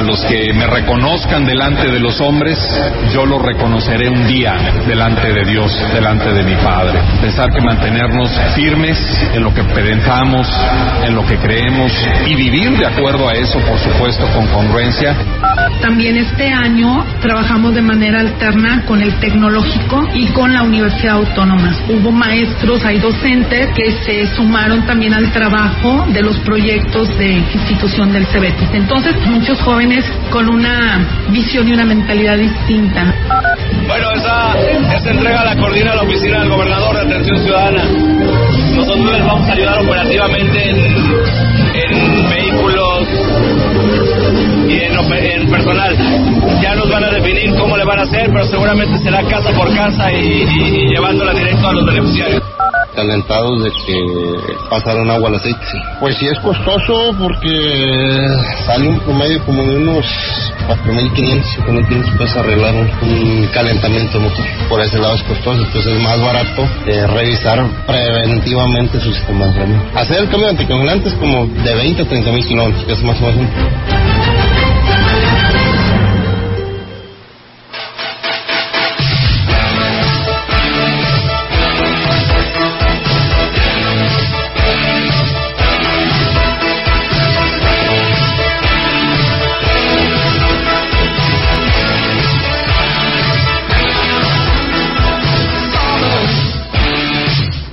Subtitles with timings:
[0.00, 2.58] A los que me reconozcan delante de los hombres,
[3.12, 4.56] yo los reconoceré un día
[4.88, 6.98] delante de Dios, delante de mi Padre.
[7.20, 8.98] Pensar que mantenernos firmes
[9.34, 10.48] en lo que pensamos,
[11.04, 11.92] en lo que creemos
[12.26, 15.14] y vivir de acuerdo a eso, por supuesto, con congruencia.
[15.82, 21.76] También este año trabajamos de manera alterna con el tecnológico y con la Universidad Autónoma.
[21.88, 28.12] Hubo maestros, hay docentes que se sumaron también al trabajo de los proyectos de institución
[28.12, 28.68] del CEBETIS.
[28.72, 29.89] Entonces, muchos jóvenes
[30.30, 33.12] con una visión y una mentalidad distinta.
[33.88, 34.54] Bueno, esa,
[34.94, 37.84] esa entrega la coordina la oficina del gobernador de Atención Ciudadana.
[38.76, 40.76] Nosotros les vamos a ayudar operativamente en,
[41.74, 43.08] en vehículos
[44.68, 45.96] y en, personal.
[46.62, 49.74] Ya nos van a definir cómo le van a hacer, pero seguramente será casa por
[49.74, 52.49] casa y, y llevándola directo a los beneficiarios.
[53.00, 53.94] Alentados de que
[54.68, 55.60] pasaron agua al aceite.
[56.00, 58.26] Pues sí es costoso porque
[58.66, 60.06] sale un promedio como de unos
[60.68, 64.44] 4.500, 5.500 pesos arreglar un, calentamiento motor.
[64.68, 69.52] Por ese lado es costoso, entonces es más barato eh, revisar preventivamente su sistema de
[69.52, 69.82] freno.
[69.94, 73.02] Hacer el cambio de anticoagulante es como de 20 a 30 mil kilómetros, que es
[73.02, 73.50] más o menos.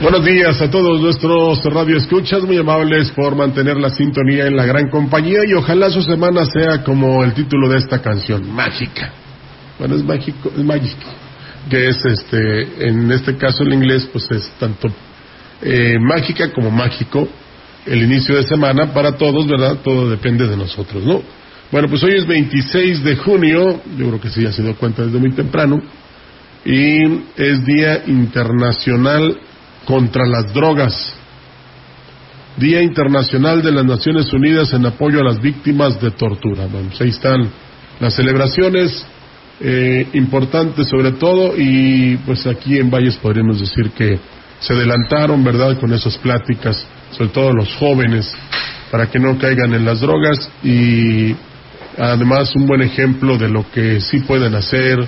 [0.09, 4.89] Buenos días a todos nuestros radioescuchas, muy amables por mantener la sintonía en la gran
[4.89, 9.11] compañía y ojalá su semana sea como el título de esta canción, mágica.
[9.77, 11.09] Bueno, es mágico, es mágico,
[11.69, 14.87] que es este, en este caso el inglés pues es tanto
[15.61, 17.27] eh, mágica como mágico
[17.85, 19.79] el inicio de semana para todos, ¿verdad?
[19.83, 21.21] Todo depende de nosotros, ¿no?
[21.69, 25.03] Bueno, pues hoy es 26 de junio, yo creo que sí ya se dio cuenta
[25.03, 25.81] desde muy temprano,
[26.63, 27.03] y
[27.35, 29.37] es Día Internacional
[29.87, 31.15] contra las drogas.
[32.57, 36.67] Día Internacional de las Naciones Unidas en apoyo a las víctimas de tortura.
[36.67, 37.49] Bueno, ahí están
[37.99, 39.05] las celebraciones
[39.61, 44.19] eh, importantes sobre todo y pues aquí en Valles podríamos decir que
[44.59, 48.35] se adelantaron, ¿verdad?, con esas pláticas, sobre todo los jóvenes,
[48.91, 51.33] para que no caigan en las drogas y
[51.97, 55.07] además un buen ejemplo de lo que sí pueden hacer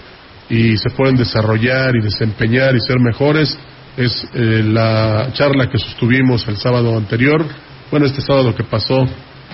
[0.50, 3.58] y se pueden desarrollar y desempeñar y ser mejores
[3.98, 7.46] es eh, la charla que sostuvimos el sábado anterior,
[7.92, 9.08] bueno, este sábado que pasó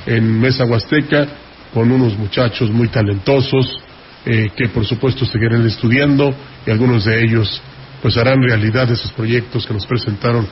[0.06, 1.28] en Mesa Huasteca,
[1.73, 3.79] con unos muchachos muy talentosos,
[4.25, 6.34] eh, que por supuesto seguirán estudiando
[6.66, 7.62] y algunos de ellos
[8.01, 10.47] pues harán realidad esos proyectos que nos presentaron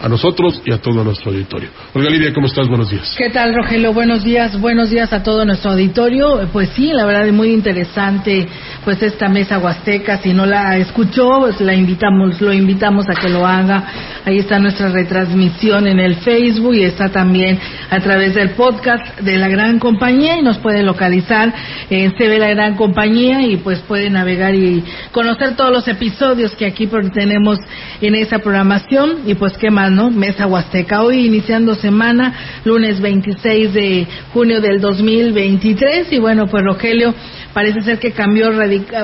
[0.00, 1.70] a nosotros y a todo nuestro auditorio.
[1.92, 2.68] Olga Lidia, ¿cómo estás?
[2.68, 3.14] Buenos días.
[3.18, 3.92] ¿Qué tal, Rogelio?
[3.92, 6.48] Buenos días, buenos días a todo nuestro auditorio.
[6.52, 8.46] Pues sí, la verdad es muy interesante
[8.84, 10.18] pues esta mesa huasteca.
[10.18, 13.84] Si no la escuchó, pues la invitamos, lo invitamos a que lo haga.
[14.24, 17.58] Ahí está nuestra retransmisión en el Facebook y está también
[17.90, 21.52] a través del podcast de la Gran Compañía y nos puede localizar
[21.90, 26.66] en CB La Gran Compañía y pues puede navegar y conocer todos los episodios que
[26.66, 27.58] aquí tenemos
[28.00, 31.02] en esa programación y pues qué más Mesa Huasteca.
[31.02, 36.12] Hoy iniciando semana, lunes 26 de junio del 2023.
[36.12, 37.14] Y bueno, pues Rogelio,
[37.54, 38.50] parece ser que cambió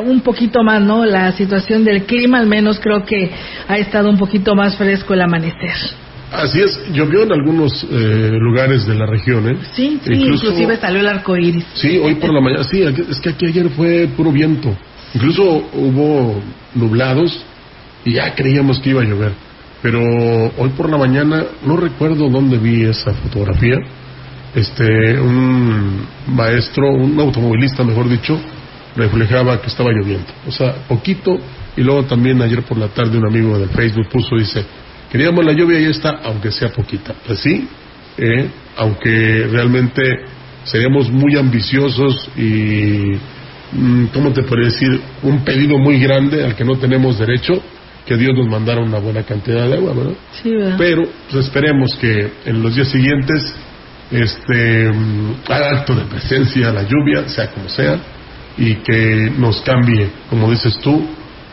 [0.04, 1.04] un poquito más, ¿no?
[1.06, 3.30] La situación del clima, al menos creo que
[3.66, 5.72] ha estado un poquito más fresco el amanecer.
[6.32, 9.56] Así es, llovió en algunos eh, lugares de la región, ¿eh?
[9.72, 11.64] Sí, sí, Incluso, inclusive salió el arco iris.
[11.74, 14.76] Sí, hoy por la mañana, sí, es que aquí ayer fue puro viento.
[15.14, 15.42] Incluso
[15.72, 16.42] hubo
[16.74, 17.42] nublados
[18.04, 19.43] y ya creíamos que iba a llover
[19.84, 23.76] pero hoy por la mañana no recuerdo dónde vi esa fotografía.
[24.54, 28.40] Este, un maestro, un automovilista, mejor dicho,
[28.96, 30.24] reflejaba que estaba lloviendo.
[30.48, 31.36] O sea, poquito.
[31.76, 34.64] Y luego también ayer por la tarde un amigo del Facebook puso, dice,
[35.12, 37.14] Queríamos la lluvia y está, aunque sea poquita.
[37.26, 37.68] Pues sí,
[38.16, 38.48] eh,
[38.78, 40.02] aunque realmente
[40.64, 43.18] seríamos muy ambiciosos y,
[43.72, 44.98] mm, ¿cómo te podría decir?
[45.22, 47.62] Un pedido muy grande al que no tenemos derecho,
[48.06, 50.14] que Dios nos mandara una buena cantidad de agua, ¿verdad?
[50.42, 50.76] Sí, ¿verdad?
[50.78, 53.54] Pero pues, esperemos que en los días siguientes
[54.10, 57.98] este mm, haga acto de presencia la lluvia, sea como sea,
[58.58, 61.06] y que nos cambie, como dices tú,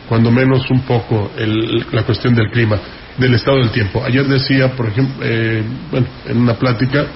[0.08, 2.78] cuando menos un poco el- la cuestión del clima,
[3.16, 4.02] del estado del tiempo.
[4.04, 7.06] Ayer decía, por ejemplo, eh, bueno, en una plática,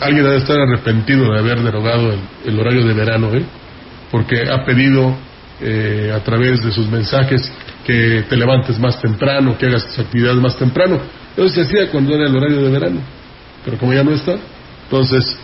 [0.00, 3.44] alguien debe estar arrepentido de haber derogado el, el horario de verano, ¿eh?
[4.10, 5.14] porque ha pedido
[5.60, 7.52] eh, a través de sus mensajes
[7.84, 11.00] que te levantes más temprano, que hagas tus actividades más temprano.
[11.36, 13.00] Eso se hacía cuando era el horario de verano,
[13.64, 14.36] pero como ya no está,
[14.84, 15.38] entonces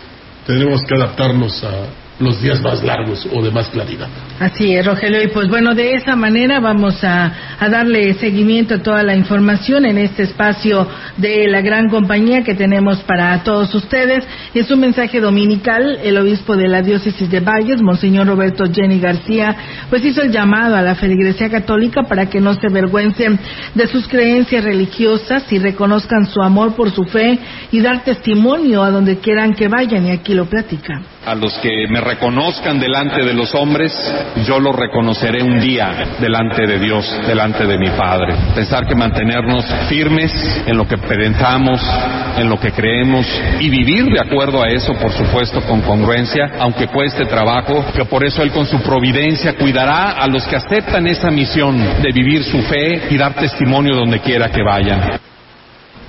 [0.45, 1.85] tendremos que adaptarnos a
[2.19, 4.07] los días más largos o de más claridad.
[4.39, 5.23] Así es, Rogelio.
[5.23, 9.85] Y pues bueno, de esa manera vamos a, a darle seguimiento a toda la información
[9.85, 10.87] en este espacio
[11.17, 14.25] de la gran compañía que tenemos para todos ustedes.
[14.53, 15.99] Es un mensaje dominical.
[16.03, 19.55] El obispo de la diócesis de Valles, Monseñor Roberto Jenny García,
[19.89, 23.39] pues hizo el llamado a la feligresía católica para que no se avergüencen
[23.75, 27.39] de sus creencias religiosas y reconozcan su amor por su fe
[27.71, 30.05] y dar testimonio a donde quieran que vayan.
[30.05, 31.01] Y aquí lo platica.
[31.29, 33.93] A los que me reconozcan delante de los hombres,
[34.47, 38.33] yo los reconoceré un día delante de Dios, delante de mi Padre.
[38.55, 40.31] Pensar que mantenernos firmes
[40.65, 41.79] en lo que pensamos,
[42.35, 43.27] en lo que creemos
[43.59, 48.23] y vivir de acuerdo a eso, por supuesto, con congruencia, aunque cueste trabajo, que por
[48.23, 52.59] eso Él con su providencia cuidará a los que aceptan esa misión de vivir su
[52.63, 55.19] fe y dar testimonio donde quiera que vayan.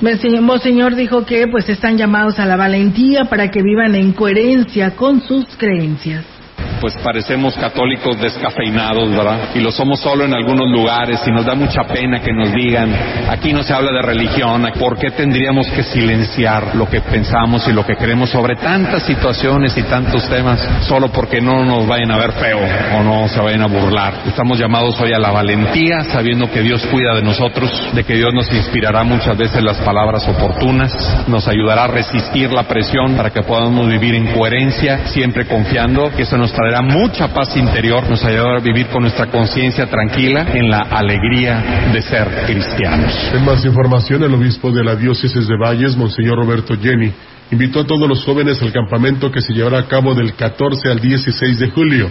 [0.00, 4.96] Monseñor Monseñor dijo que pues están llamados a la valentía para que vivan en coherencia
[4.96, 6.39] con sus creencias.
[6.80, 9.50] Pues parecemos católicos descafeinados, ¿verdad?
[9.54, 12.90] Y lo somos solo en algunos lugares y nos da mucha pena que nos digan,
[13.28, 17.72] aquí no se habla de religión, ¿por qué tendríamos que silenciar lo que pensamos y
[17.72, 22.18] lo que creemos sobre tantas situaciones y tantos temas solo porque no nos vayan a
[22.18, 22.58] ver feo
[22.96, 24.14] o no se vayan a burlar?
[24.26, 28.32] Estamos llamados hoy a la valentía, sabiendo que Dios cuida de nosotros, de que Dios
[28.32, 30.92] nos inspirará muchas veces las palabras oportunas,
[31.28, 36.22] nos ayudará a resistir la presión para que podamos vivir en coherencia, siempre confiando que
[36.22, 40.70] eso nos traerá mucha paz interior, nos ayudará a vivir con nuestra conciencia tranquila en
[40.70, 43.12] la alegría de ser cristianos.
[43.34, 47.12] En más información, el obispo de la diócesis de Valles, Monseñor Roberto Jenny,
[47.50, 51.00] invitó a todos los jóvenes al campamento que se llevará a cabo del 14 al
[51.00, 52.10] 16 de julio.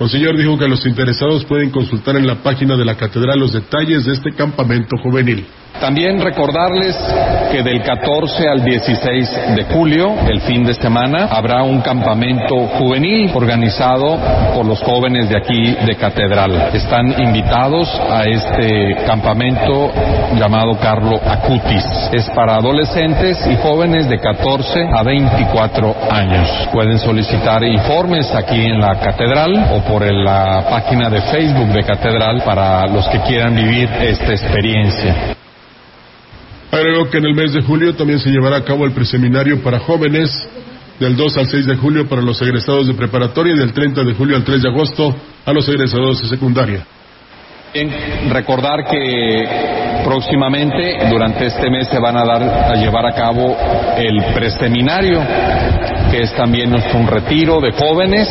[0.00, 4.04] Monseñor dijo que los interesados pueden consultar en la página de la catedral los detalles
[4.04, 5.46] de este campamento juvenil.
[5.80, 6.96] También recordarles
[7.52, 13.30] que del 14 al 16 de julio, el fin de semana, habrá un campamento juvenil
[13.34, 14.18] organizado
[14.54, 16.70] por los jóvenes de aquí de Catedral.
[16.72, 19.92] Están invitados a este campamento
[20.34, 21.84] llamado Carlo Acutis.
[22.12, 26.68] Es para adolescentes y jóvenes de 14 a 24 años.
[26.72, 32.42] Pueden solicitar informes aquí en la Catedral o por la página de Facebook de Catedral
[32.44, 35.35] para los que quieran vivir esta experiencia.
[36.76, 39.78] Agregó que en el mes de julio también se llevará a cabo el preseminario para
[39.78, 40.30] jóvenes
[41.00, 44.12] del 2 al 6 de julio para los egresados de preparatoria y del 30 de
[44.12, 46.86] julio al 3 de agosto a los egresados de secundaria.
[47.72, 47.90] Bien,
[48.30, 53.56] recordar que próximamente durante este mes se van a dar a llevar a cabo
[53.96, 55.18] el preseminario,
[56.22, 58.28] es también un retiro de jóvenes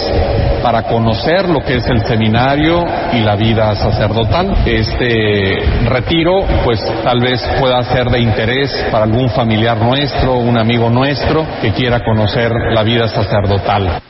[0.61, 4.63] para conocer lo que es el seminario y la vida sacerdotal.
[4.65, 10.89] Este retiro, pues tal vez pueda ser de interés para algún familiar nuestro, un amigo
[10.89, 14.01] nuestro que quiera conocer la vida sacerdotal.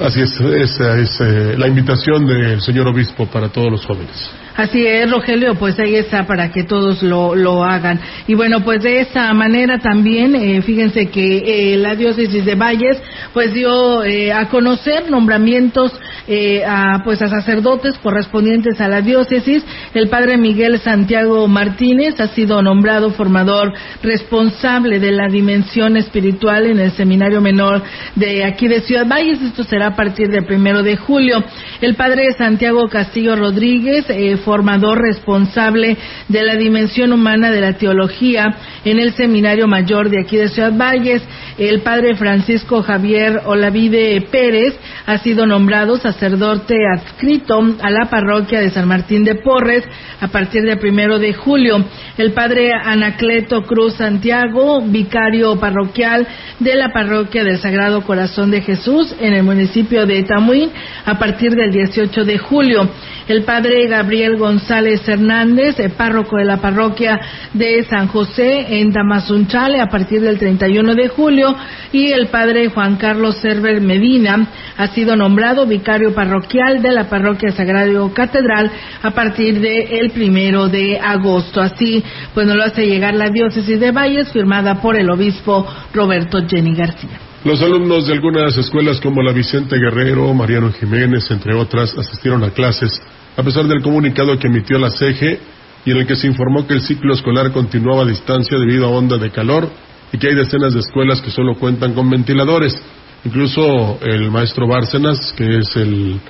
[0.00, 4.30] Así es, esa es eh, la invitación del señor obispo para todos los jóvenes.
[4.58, 8.00] Así es, Rogelio, pues ahí está para que todos lo, lo hagan.
[8.26, 13.00] Y bueno, pues de esa manera también, eh, fíjense que eh, la diócesis de Valles,
[13.32, 15.92] pues dio eh, a conocer nombramientos
[16.30, 19.64] eh, a, pues a sacerdotes correspondientes a la diócesis.
[19.94, 23.72] El padre Miguel Santiago Martínez ha sido nombrado formador
[24.02, 27.82] responsable de la dimensión espiritual en el seminario menor
[28.14, 29.40] de aquí de Ciudad Valles.
[29.40, 31.42] Esto será a partir del primero de julio.
[31.80, 38.46] El padre Santiago Castillo Rodríguez, eh, formador responsable de la dimensión humana de la teología
[38.82, 41.22] en el seminario mayor de aquí de Ciudad Valles.
[41.58, 44.74] El padre Francisco Javier Olavide Pérez
[45.04, 49.84] ha sido nombrado sacerdote adscrito a la parroquia de San Martín de Porres
[50.18, 51.84] a partir del primero de julio.
[52.16, 56.26] El padre Anacleto Cruz Santiago, vicario parroquial
[56.58, 60.70] de la parroquia del Sagrado Corazón de Jesús en el municipio de Tamuín
[61.04, 62.88] a partir del 18 de julio
[63.28, 67.20] el padre Gabriel González Hernández, párroco de la parroquia
[67.52, 71.54] de San José en Tamazunchale a partir del 31 de julio,
[71.92, 77.52] y el padre Juan Carlos Cerver Medina ha sido nombrado vicario parroquial de la parroquia
[77.52, 78.70] Sagrado Catedral
[79.02, 81.60] a partir del primero de agosto.
[81.60, 82.02] Así,
[82.32, 86.74] pues nos lo hace llegar la diócesis de Valles, firmada por el obispo Roberto Jenny
[86.74, 87.18] García.
[87.44, 92.50] Los alumnos de algunas escuelas como la Vicente Guerrero, Mariano Jiménez, entre otras, asistieron a
[92.50, 93.00] clases
[93.38, 95.38] a pesar del comunicado que emitió la CEGE
[95.84, 98.90] y en el que se informó que el ciclo escolar continuaba a distancia debido a
[98.90, 99.70] onda de calor
[100.12, 102.76] y que hay decenas de escuelas que solo cuentan con ventiladores.
[103.24, 106.20] Incluso el maestro Bárcenas, que es el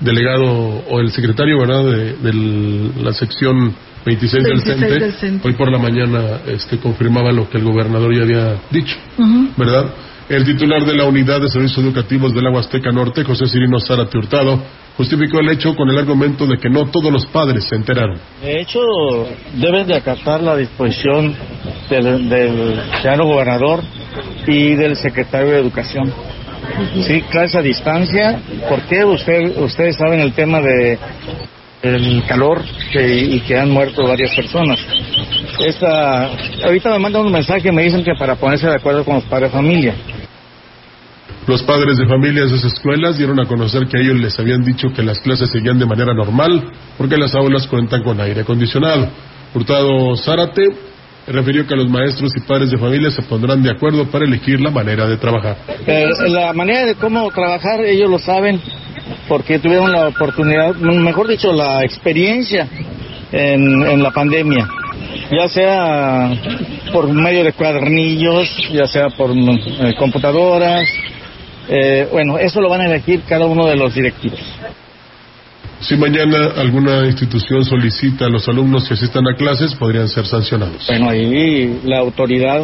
[0.00, 1.84] delegado o el secretario ¿verdad?
[1.84, 2.34] De,
[3.00, 3.72] la sección
[4.04, 8.60] 26, del, CENTE, hoy por la mañana este, confirmaba lo que el gobernador ya había
[8.72, 8.96] dicho,
[9.56, 9.86] ¿verdad?
[10.28, 14.18] El titular de la Unidad de Servicios Educativos de la Huasteca Norte, José Cirino Zárate
[14.18, 14.60] Hurtado,
[14.96, 18.18] justificó el hecho con el argumento de que no todos los padres se enteraron.
[18.42, 18.80] De hecho,
[19.54, 21.34] deben de acatar la disposición
[21.90, 23.82] del, del señor gobernador
[24.46, 26.12] y del secretario de Educación.
[27.06, 28.40] Sí, clase a distancia.
[28.68, 30.98] ¿Por qué usted, ustedes saben el tema de
[31.82, 32.62] el calor
[32.94, 34.78] y que han muerto varias personas?
[35.64, 36.30] Esta,
[36.64, 39.50] ahorita me mandan un mensaje me dicen que para ponerse de acuerdo con los padres
[39.52, 39.94] de familia.
[41.46, 44.64] Los padres de familias de esas escuelas dieron a conocer que a ellos les habían
[44.64, 49.08] dicho que las clases seguían de manera normal porque las aulas cuentan con aire acondicionado.
[49.54, 50.68] Hurtado Zárate
[51.28, 54.70] refirió que los maestros y padres de familia se pondrán de acuerdo para elegir la
[54.70, 55.56] manera de trabajar.
[55.86, 58.60] Eh, la manera de cómo trabajar ellos lo saben
[59.28, 62.68] porque tuvieron la oportunidad, mejor dicho, la experiencia
[63.30, 64.68] en, la pandemia
[65.30, 66.30] ya sea
[66.92, 70.88] por medio de cuadernillos, ya sea por eh, computadoras,
[71.68, 74.40] eh, bueno, eso lo van a elegir cada uno de los directivos.
[75.80, 80.86] Si mañana alguna institución solicita a los alumnos que asistan a clases, podrían ser sancionados.
[80.88, 82.62] Bueno, ahí la autoridad,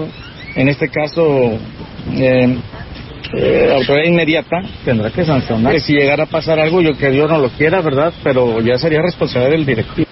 [0.54, 1.58] en este caso,
[2.14, 2.56] eh,
[3.34, 5.78] eh, autoridad inmediata, tendrá que sancionar.
[5.80, 8.12] Si llegara a pasar algo, yo que Dios no lo quiera, ¿verdad?
[8.22, 10.11] Pero ya sería responsabilidad del directivo.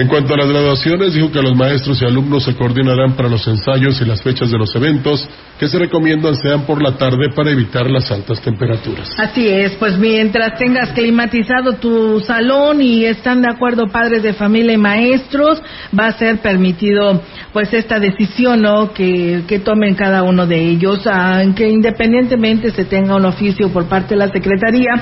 [0.00, 3.46] En cuanto a las graduaciones, dijo que los maestros y alumnos se coordinarán para los
[3.46, 5.28] ensayos y las fechas de los eventos
[5.58, 9.10] que se recomiendan sean por la tarde para evitar las altas temperaturas.
[9.18, 14.72] Así es, pues mientras tengas climatizado tu salón y están de acuerdo padres de familia
[14.72, 15.60] y maestros,
[15.96, 17.20] va a ser permitido
[17.52, 18.94] pues esta decisión ¿no?
[18.94, 24.14] que, que tomen cada uno de ellos, aunque independientemente se tenga un oficio por parte
[24.14, 24.92] de la Secretaría,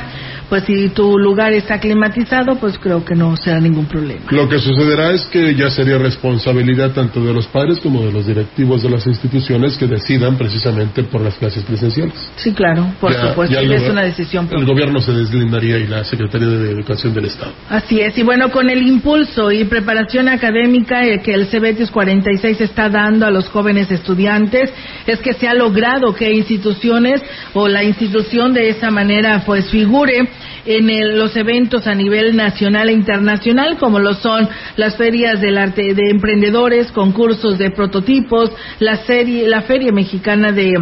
[0.49, 4.23] pues si tu lugar está climatizado, pues creo que no será ningún problema.
[4.31, 4.59] Lo que
[4.89, 8.91] sucederá es que ya sería responsabilidad tanto de los padres como de los directivos de
[8.91, 12.15] las instituciones que decidan precisamente por las clases presenciales.
[12.37, 14.49] Sí, claro, por supuesto, es una decisión.
[14.51, 17.53] El gobierno se deslindaría y la Secretaría de Educación del Estado.
[17.69, 22.89] Así es, y bueno, con el impulso y preparación académica que el CBETIS 46 está
[22.89, 24.71] dando a los jóvenes estudiantes,
[25.07, 27.23] es que se ha logrado que instituciones
[27.55, 30.29] o la institución de esa manera pues figure
[30.65, 35.95] en los eventos a nivel nacional e internacional, como lo son las ferias del arte
[35.95, 40.75] de emprendedores, concursos de prototipos, la, serie, la Feria Mexicana de,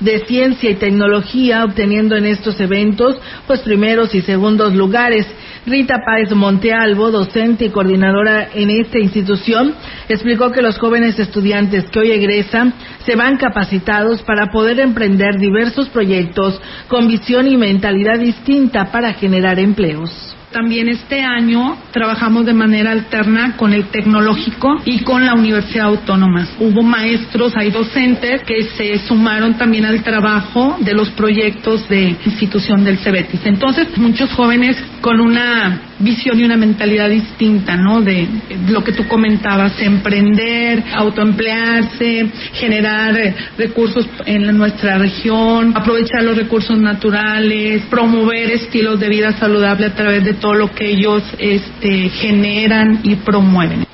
[0.00, 5.26] de Ciencia y Tecnología, obteniendo en estos eventos pues primeros y segundos lugares.
[5.66, 9.74] Rita Páez Montealvo, docente y coordinadora en esta institución,
[10.10, 12.74] explicó que los jóvenes estudiantes que hoy egresan
[13.06, 19.58] se van capacitados para poder emprender diversos proyectos con visión y mentalidad distinta para generar
[19.58, 20.33] empleos.
[20.54, 26.46] También este año trabajamos de manera alterna con el tecnológico y con la Universidad Autónoma.
[26.60, 32.84] Hubo maestros, hay docentes que se sumaron también al trabajo de los proyectos de institución
[32.84, 33.46] del CEBETIS.
[33.46, 38.00] Entonces, muchos jóvenes con una visión y una mentalidad distinta, ¿no?
[38.00, 38.26] De
[38.68, 47.82] lo que tú comentabas, emprender, autoemplearse, generar recursos en nuestra región, aprovechar los recursos naturales,
[47.90, 53.14] promover estilos de vida saludable a través de todo lo que ellos este, generan y
[53.14, 53.86] promueven.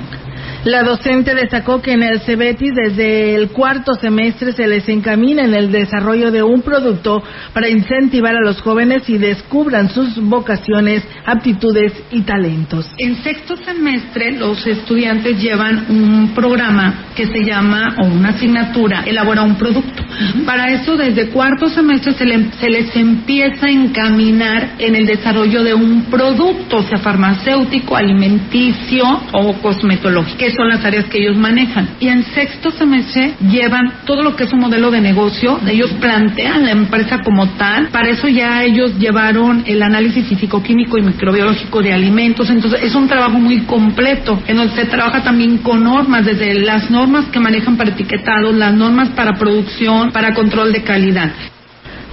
[0.65, 5.55] La docente destacó que en el CEBETIS desde el cuarto semestre se les encamina en
[5.55, 7.23] el desarrollo de un producto
[7.55, 12.91] para incentivar a los jóvenes y descubran sus vocaciones, aptitudes y talentos.
[12.99, 19.43] En sexto semestre los estudiantes llevan un programa que se llama, o una asignatura, elabora
[19.43, 20.05] un producto.
[20.45, 22.27] Para eso desde cuarto semestre se,
[22.61, 29.55] se les empieza a encaminar en el desarrollo de un producto, sea farmacéutico, alimenticio o
[29.55, 31.91] cosmetológico son las áreas que ellos manejan.
[32.01, 36.65] Y en sexto semestre llevan todo lo que es un modelo de negocio, ellos plantean
[36.65, 41.93] la empresa como tal, para eso ya ellos llevaron el análisis físico-químico y microbiológico de
[41.93, 46.55] alimentos, entonces es un trabajo muy completo, en donde se trabaja también con normas, desde
[46.61, 51.31] las normas que manejan para etiquetados, las normas para producción, para control de calidad.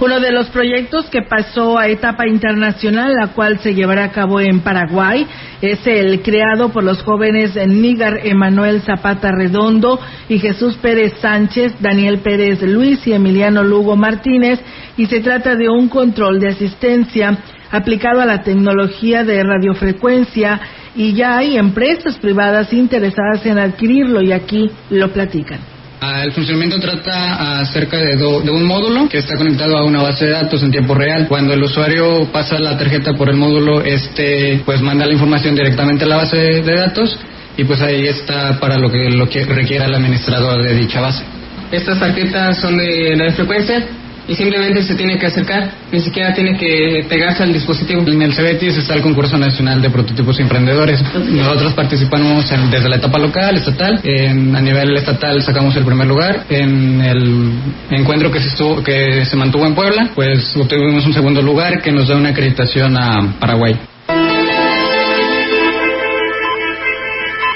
[0.00, 4.40] Uno de los proyectos que pasó a etapa internacional, la cual se llevará a cabo
[4.40, 5.26] en Paraguay,
[5.60, 12.18] es el creado por los jóvenes Nígar Emanuel Zapata Redondo y Jesús Pérez Sánchez, Daniel
[12.18, 14.60] Pérez Luis y Emiliano Lugo Martínez,
[14.96, 17.36] y se trata de un control de asistencia
[17.72, 20.60] aplicado a la tecnología de radiofrecuencia
[20.94, 25.77] y ya hay empresas privadas interesadas en adquirirlo y aquí lo platican.
[26.00, 30.26] Ah, el funcionamiento trata acerca de, de, un módulo que está conectado a una base
[30.26, 31.26] de datos en tiempo real.
[31.26, 36.04] Cuando el usuario pasa la tarjeta por el módulo, este pues manda la información directamente
[36.04, 37.18] a la base de, datos
[37.56, 41.24] y pues ahí está para lo que, lo que requiera el administrador de dicha base.
[41.72, 43.84] Estas tarjetas son de la frecuencia
[44.28, 48.02] y simplemente se tiene que acercar, ni siquiera tiene que pegarse al dispositivo.
[48.06, 51.02] En el CBETIS está el concurso nacional de prototipos emprendedores.
[51.14, 56.44] Nosotros participamos desde la etapa local, estatal, en, a nivel estatal sacamos el primer lugar.
[56.50, 57.52] En el
[57.90, 61.90] encuentro que se, estuvo, que se mantuvo en Puebla, pues obtuvimos un segundo lugar que
[61.90, 63.74] nos da una acreditación a Paraguay.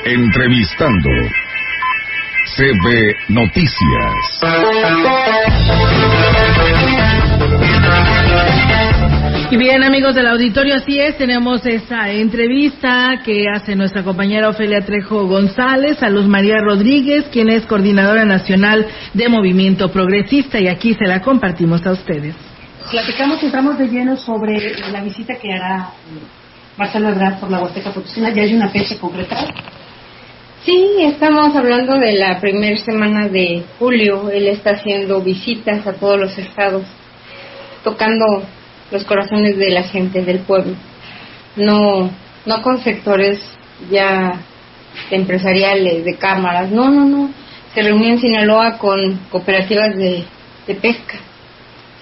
[0.07, 1.11] Entrevistando
[2.57, 4.41] CB Noticias.
[9.53, 14.81] Y bien, amigos del auditorio, así es, tenemos esa entrevista que hace nuestra compañera Ofelia
[14.81, 20.95] Trejo González a Luz María Rodríguez, quien es coordinadora nacional de Movimiento Progresista, y aquí
[20.95, 22.35] se la compartimos a ustedes.
[22.91, 25.91] Platicamos, entramos de lleno sobre la visita que hará
[26.79, 28.31] Marcelo Ebrard por la Huasteca Potosina.
[28.31, 29.37] ¿Ya hay una fecha concreta?
[30.65, 34.31] Sí, estamos hablando de la primera semana de julio.
[34.31, 36.85] Él está haciendo visitas a todos los estados,
[37.85, 38.45] tocando
[38.93, 40.75] los corazones de la gente del pueblo,
[41.57, 42.11] no,
[42.45, 43.41] no con sectores
[43.91, 44.41] ya
[45.11, 47.31] empresariales, de cámaras, no, no, no.
[47.75, 50.25] Se reunió en Sinaloa con cooperativas de,
[50.67, 51.19] de pesca,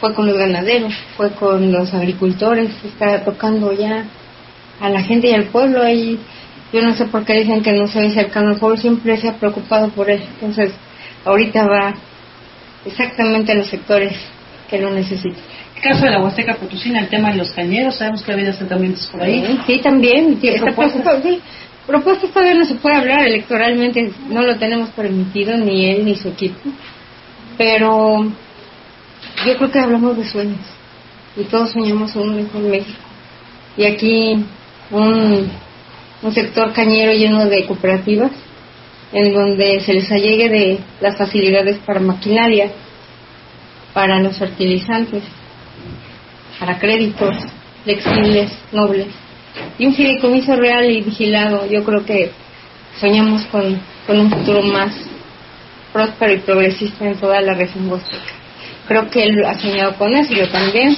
[0.01, 4.05] fue con los ganaderos, fue con los agricultores, está tocando ya
[4.81, 5.83] a la gente y al pueblo.
[5.83, 6.19] Ahí,
[6.73, 9.29] yo no sé por qué dicen que no se ve cercano al pueblo, siempre se
[9.29, 10.23] ha preocupado por él.
[10.35, 10.73] Entonces,
[11.25, 11.95] ahorita va
[12.85, 14.15] exactamente a los sectores
[14.69, 18.31] que lo necesitan caso de la Huasteca Potosina, el tema de los cañeros, sabemos que
[18.31, 19.59] ha habido asentamientos por ahí.
[19.67, 20.39] Sí, también.
[20.61, 21.23] propuestas?
[21.23, 21.41] Sí,
[21.87, 26.29] propuestas todavía no se puede hablar electoralmente, no lo tenemos permitido, ni él ni su
[26.29, 26.71] equipo.
[27.57, 28.25] Pero
[29.47, 30.61] yo creo que hablamos de sueños,
[31.37, 32.99] y todos soñamos un mejor México.
[33.77, 34.45] Y aquí
[34.91, 35.51] un,
[36.23, 38.33] un sector cañero lleno de cooperativas,
[39.13, 42.71] en donde se les allegue de las facilidades para maquinaria,
[43.93, 45.25] para los fertilizantes,
[46.61, 47.35] para créditos
[47.83, 49.07] flexibles, nobles,
[49.79, 51.67] y un fideicomiso real y vigilado.
[51.67, 52.31] Yo creo que
[53.01, 54.95] soñamos con, con un futuro más
[55.93, 58.35] próspero y progresista en toda la región huasteca.
[58.87, 60.97] Creo que él ha soñado con eso, yo también,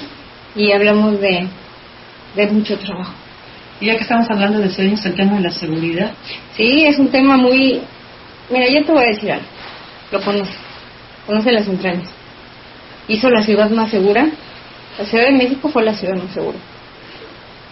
[0.57, 1.47] y hablamos de,
[2.35, 3.13] de mucho trabajo.
[3.81, 6.13] Y ya que estamos hablando de sueños, el tema de la seguridad.
[6.57, 7.81] Sí, es un tema muy...
[8.51, 9.47] Mira, yo te voy a decir algo.
[10.11, 10.53] Lo conoce.
[11.27, 12.09] Conoce las entrañas.
[13.09, 14.29] Hizo la ciudad más segura
[14.99, 16.59] la Ciudad de México fue la ciudad más segura.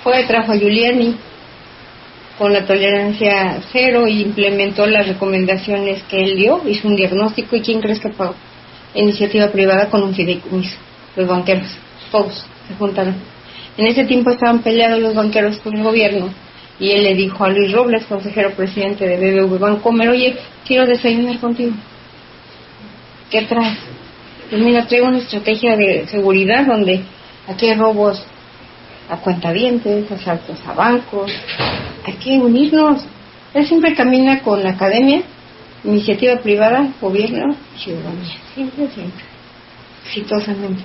[0.03, 1.17] Fue, trajo a Giuliani
[2.39, 7.61] con la tolerancia cero y implementó las recomendaciones que él dio, hizo un diagnóstico y
[7.61, 8.35] ¿quién crees que pagó?
[8.95, 10.77] Iniciativa privada con un fideicomiso,
[11.17, 11.69] los banqueros,
[12.11, 13.17] todos se juntaron.
[13.77, 16.31] En ese tiempo estaban peleados los banqueros con el gobierno
[16.79, 21.39] y él le dijo a Luis Robles, consejero presidente de BBV Bancomer, oye, quiero desayunar
[21.41, 21.73] contigo.
[23.31, 23.79] ¿Qué traes?
[24.51, 27.03] Pues mira, traigo una estrategia de seguridad donde
[27.47, 28.21] aquí hay robos
[29.09, 31.33] a cuentavientes, asaltos a bancos.
[32.05, 33.05] Hay que unirnos.
[33.55, 35.23] Él siempre camina con la academia,
[35.85, 38.39] iniciativa privada, gobierno, ciudadanía.
[38.55, 39.25] Siempre, siempre.
[40.07, 40.83] Exitosamente.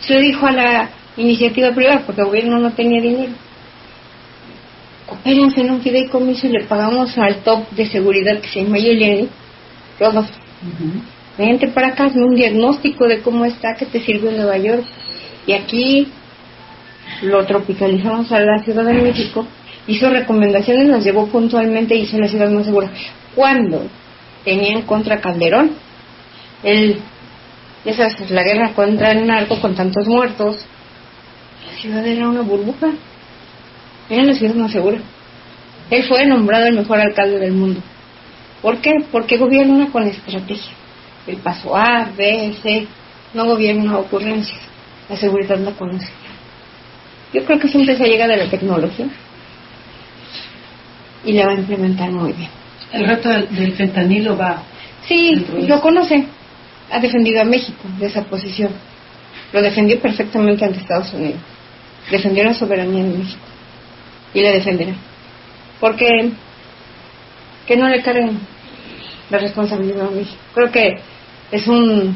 [0.00, 3.32] Se lo dijo a la iniciativa privada porque el gobierno no tenía dinero.
[5.06, 9.28] coopérense en un fideicomiso y le pagamos al top de seguridad que se llama Yeliani,
[9.98, 10.26] todos.
[11.38, 14.84] Vente para acá, hazme un diagnóstico de cómo está, que te sirve en Nueva York.
[15.46, 16.08] Y aquí
[17.22, 19.46] lo tropicalizamos a la Ciudad de México,
[19.86, 22.90] hizo recomendaciones, las llevó puntualmente y hizo la ciudad más segura.
[23.36, 23.86] Cuando
[24.44, 25.70] tenían contra Calderón,
[26.64, 26.98] él,
[27.84, 30.66] esa es la guerra contra el narco con tantos muertos,
[31.66, 32.88] la ciudad era una burbuja,
[34.10, 34.98] era la ciudad más segura.
[35.88, 37.80] Él fue nombrado el mejor alcalde del mundo.
[38.60, 38.92] ¿Por qué?
[39.10, 40.72] Porque gobierna con estrategia.
[41.28, 42.86] El paso A, B, C,
[43.34, 44.60] no gobierna ocurrencias.
[45.08, 46.08] La seguridad la conoce.
[47.32, 49.06] Yo creo que siempre se llega de la tecnología
[51.24, 52.48] y la va a implementar muy bien.
[52.92, 54.62] El reto del, del fentanilo va.
[55.06, 56.24] Sí, lo conoce.
[56.90, 58.70] Ha defendido a México de esa posición.
[59.52, 61.40] Lo defendió perfectamente ante Estados Unidos.
[62.10, 63.44] Defendió la soberanía de México.
[64.32, 64.94] Y la defenderá.
[65.80, 66.32] Porque
[67.66, 68.38] que no le carguen
[69.28, 70.38] la responsabilidad a México.
[70.54, 70.96] Creo que
[71.50, 72.14] es un,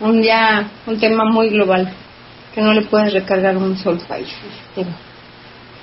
[0.00, 1.92] un ya un tema muy global
[2.54, 4.28] que no le puedes recargar un solo país.
[4.28, 4.96] ese tema.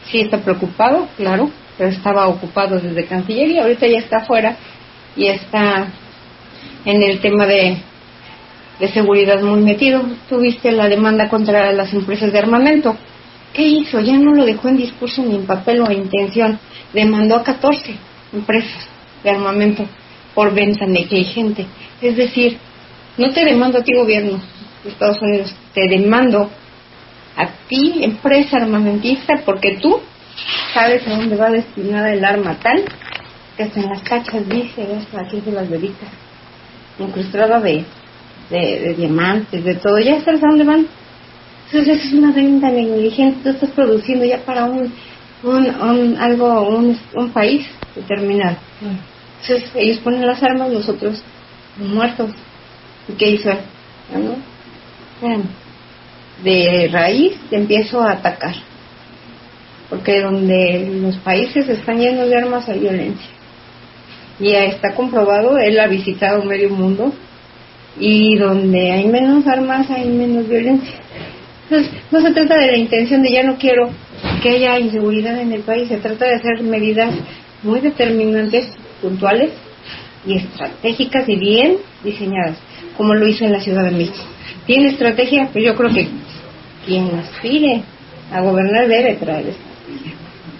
[0.10, 4.58] Sí está preocupado, claro, pero estaba ocupado desde Cancillería, ahorita ya está afuera
[5.16, 5.88] y está
[6.84, 7.78] en el tema de,
[8.80, 10.04] de seguridad muy metido.
[10.28, 12.98] Tuviste la demanda contra las empresas de armamento.
[13.54, 14.00] ¿Qué hizo?
[14.00, 16.60] Ya no lo dejó en discurso ni en papel o en intención.
[16.92, 17.96] Demandó a 14
[18.34, 18.88] empresas
[19.24, 19.86] de armamento
[20.34, 21.66] por venta negligente.
[22.02, 22.58] Es decir,
[23.18, 24.42] no te demando a ti gobierno
[24.84, 26.50] de Estados Unidos, te demando
[27.36, 30.00] a ti empresa armamentista porque tú
[30.74, 32.84] sabes a dónde va destinada el arma tal
[33.56, 36.10] que hasta en las cachas dice esto aquí de las velitas
[37.00, 37.84] incrustada de,
[38.50, 40.88] de, de diamantes, de todo, ya sabes a dónde van.
[41.72, 44.94] Entonces es una venta negligente, tú estás produciendo ya para un,
[45.44, 47.66] un, un algo, un, un país
[47.96, 48.58] determinado.
[49.44, 51.22] Entonces ellos ponen las armas, nosotros
[51.78, 52.32] muertos.
[53.10, 55.44] ¿Y qué hizo él?
[56.44, 58.56] De raíz empiezo a atacar.
[59.90, 63.30] Porque donde los países están llenos de armas hay violencia.
[64.40, 67.14] Y está comprobado, él ha visitado medio mundo
[68.00, 70.96] y donde hay menos armas hay menos violencia.
[71.70, 73.90] Entonces, no se trata de la intención de ya no quiero
[74.42, 77.14] que haya inseguridad en el país, se trata de hacer medidas
[77.62, 78.68] muy determinantes,
[79.04, 79.52] puntuales
[80.26, 82.58] y estratégicas y bien diseñadas,
[82.96, 84.26] como lo hizo en la Ciudad de México.
[84.66, 85.50] ¿Tiene estrategia?
[85.52, 86.08] Pues yo creo que
[86.86, 87.84] quien aspire
[88.32, 90.14] a gobernar debe traer estrategia.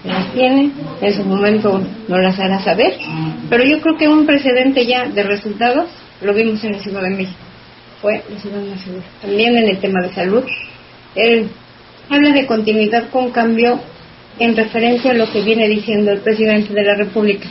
[0.04, 2.92] Las tiene, en su momento no las hará saber,
[3.48, 5.86] pero yo creo que un precedente ya de resultados
[6.20, 7.38] lo vimos en la Ciudad de México.
[8.02, 9.04] Fue la Ciudad más segura.
[9.22, 10.44] También en el tema de salud.
[11.14, 11.48] Él
[12.10, 13.80] habla de continuidad con cambio
[14.38, 17.48] en referencia a lo que viene diciendo el presidente de la República.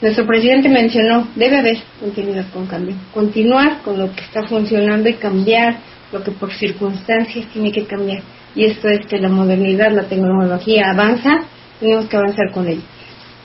[0.00, 5.14] Nuestro presidente mencionó, debe haber continuidad con cambio, continuar con lo que está funcionando y
[5.14, 5.78] cambiar
[6.12, 8.22] lo que por circunstancias tiene que cambiar.
[8.54, 11.40] Y esto es que la modernidad, la tecnología avanza,
[11.80, 12.82] tenemos que avanzar con ello.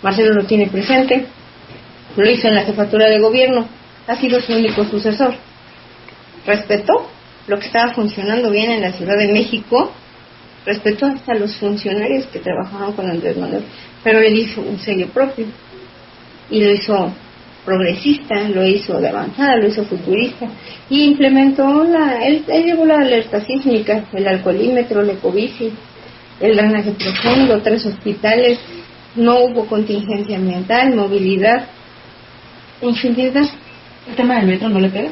[0.03, 1.25] Marcelo lo tiene presente,
[2.15, 3.67] lo hizo en la jefatura de gobierno,
[4.05, 5.33] ha sido su único sucesor.
[6.45, 7.09] Respetó
[7.47, 9.91] lo que estaba funcionando bien en la Ciudad de México,
[10.67, 13.63] respetó hasta los funcionarios que trabajaban con Andrés Manuel,
[14.03, 15.47] pero él hizo un sello propio
[16.49, 17.13] y lo hizo
[17.65, 20.47] progresista, lo hizo de avanzada, lo hizo futurista
[20.89, 25.71] y implementó la, él, él llevó la alerta sísmica, el alcoholímetro, el ecobici,
[26.39, 28.59] el drenaje profundo, tres hospitales,
[29.15, 31.67] no hubo contingencia ambiental, movilidad,
[32.81, 33.45] infinidad.
[34.07, 35.11] ¿El tema del metro no le pega?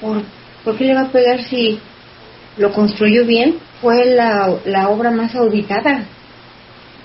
[0.00, 0.22] ¿Por,
[0.64, 1.78] ¿Por qué le va a pegar si
[2.56, 3.56] lo construyó bien?
[3.82, 6.04] Fue la, la obra más auditada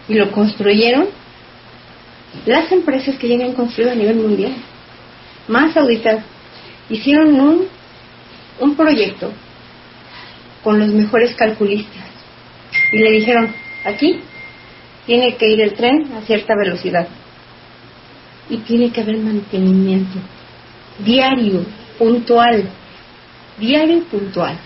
[0.07, 1.07] y lo construyeron
[2.45, 4.53] las empresas que ya habían construido a nivel mundial,
[5.47, 6.23] más auditadas,
[6.89, 7.67] hicieron un,
[8.59, 9.31] un proyecto
[10.63, 12.05] con los mejores calculistas
[12.91, 13.53] y le dijeron,
[13.85, 14.19] aquí
[15.05, 17.07] tiene que ir el tren a cierta velocidad
[18.49, 20.19] y tiene que haber mantenimiento
[20.99, 21.65] diario,
[21.97, 22.69] puntual,
[23.59, 24.57] diario puntual.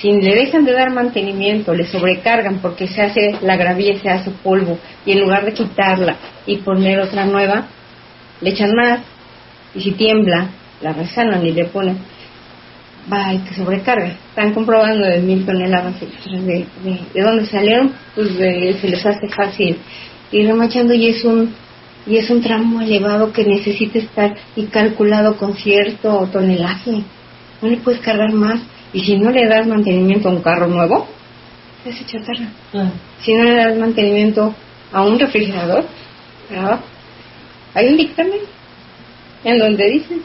[0.00, 4.30] Si le dejan de dar mantenimiento, le sobrecargan porque se hace la gravilla, se hace
[4.30, 7.66] polvo, y en lugar de quitarla y poner otra nueva,
[8.40, 9.00] le echan más,
[9.74, 11.98] y si tiembla, la resanan y le ponen,
[13.12, 14.14] va y que sobrecarga.
[14.28, 16.66] Están comprobando de mil toneladas de,
[17.14, 19.78] de dónde salieron, pues de- se les hace fácil
[20.30, 21.54] ir remachando y es un
[22.06, 27.02] y es un tramo elevado que necesita estar y calculado con cierto tonelaje.
[27.60, 28.60] No le puedes cargar más
[28.92, 31.08] y si no le das mantenimiento a un carro nuevo,
[31.82, 32.48] se hace chatarra.
[33.20, 34.54] Si no le das mantenimiento
[34.92, 35.84] a un refrigerador,
[36.50, 36.80] ¿verdad?
[37.74, 38.40] hay un dictamen
[39.44, 40.18] en donde dice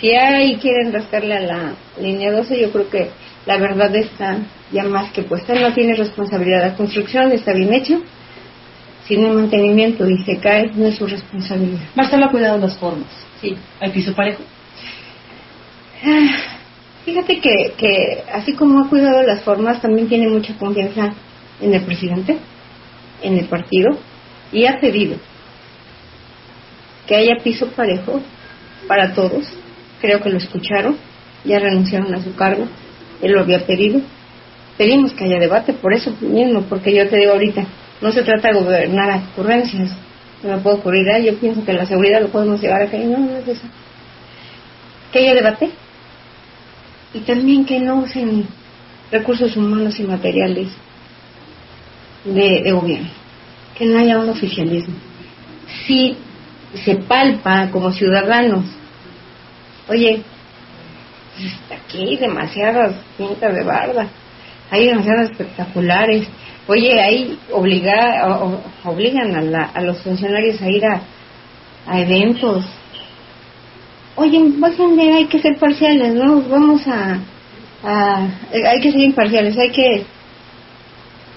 [0.00, 3.10] si ahí quieren rascarle a la línea 12, yo creo que
[3.44, 4.38] la verdad está
[4.72, 5.54] ya más que puesta.
[5.54, 6.62] No tiene responsabilidad.
[6.62, 7.98] La construcción está bien hecha,
[9.06, 11.80] sin el mantenimiento y se cae, no es su responsabilidad.
[11.94, 13.08] Marcelo ha cuidado las formas.
[13.42, 13.54] Sí.
[13.78, 14.42] ¿Hay piso parejo?
[16.02, 16.59] Ah,
[17.10, 21.12] Fíjate que, que así como ha cuidado las formas, también tiene mucha confianza
[21.60, 22.38] en el presidente,
[23.20, 23.98] en el partido,
[24.52, 25.16] y ha pedido
[27.08, 28.20] que haya piso parejo
[28.86, 29.44] para todos.
[30.00, 30.98] Creo que lo escucharon,
[31.44, 32.68] ya renunciaron a su cargo,
[33.20, 34.02] él lo había pedido.
[34.78, 37.66] Pedimos que haya debate, por eso mismo, porque yo te digo ahorita,
[38.00, 39.90] no se trata de gobernar a ocurrencias,
[40.44, 43.02] no me puede ocurrir, "Ay, yo pienso que la seguridad lo podemos llevar a cabo,
[43.02, 43.66] no, no es eso.
[45.10, 45.70] Que haya debate
[47.14, 48.46] y también que no usen
[49.10, 50.68] recursos humanos y materiales
[52.24, 53.08] de, gobierno,
[53.76, 54.94] que no haya un oficialismo.
[55.86, 56.16] Si
[56.84, 58.64] se palpa como ciudadanos,
[59.88, 60.22] oye,
[61.70, 64.06] aquí hay demasiadas pintas de barba,
[64.70, 66.28] hay demasiadas espectaculares,
[66.68, 68.24] oye, ahí obliga,
[68.84, 72.64] obligan a, la- los funcionarios a ir a eventos.
[74.16, 76.42] Oye, bájenle, hay que ser parciales, ¿no?
[76.42, 77.18] Vamos a,
[77.82, 80.04] a- hay que ser imparciales, hay que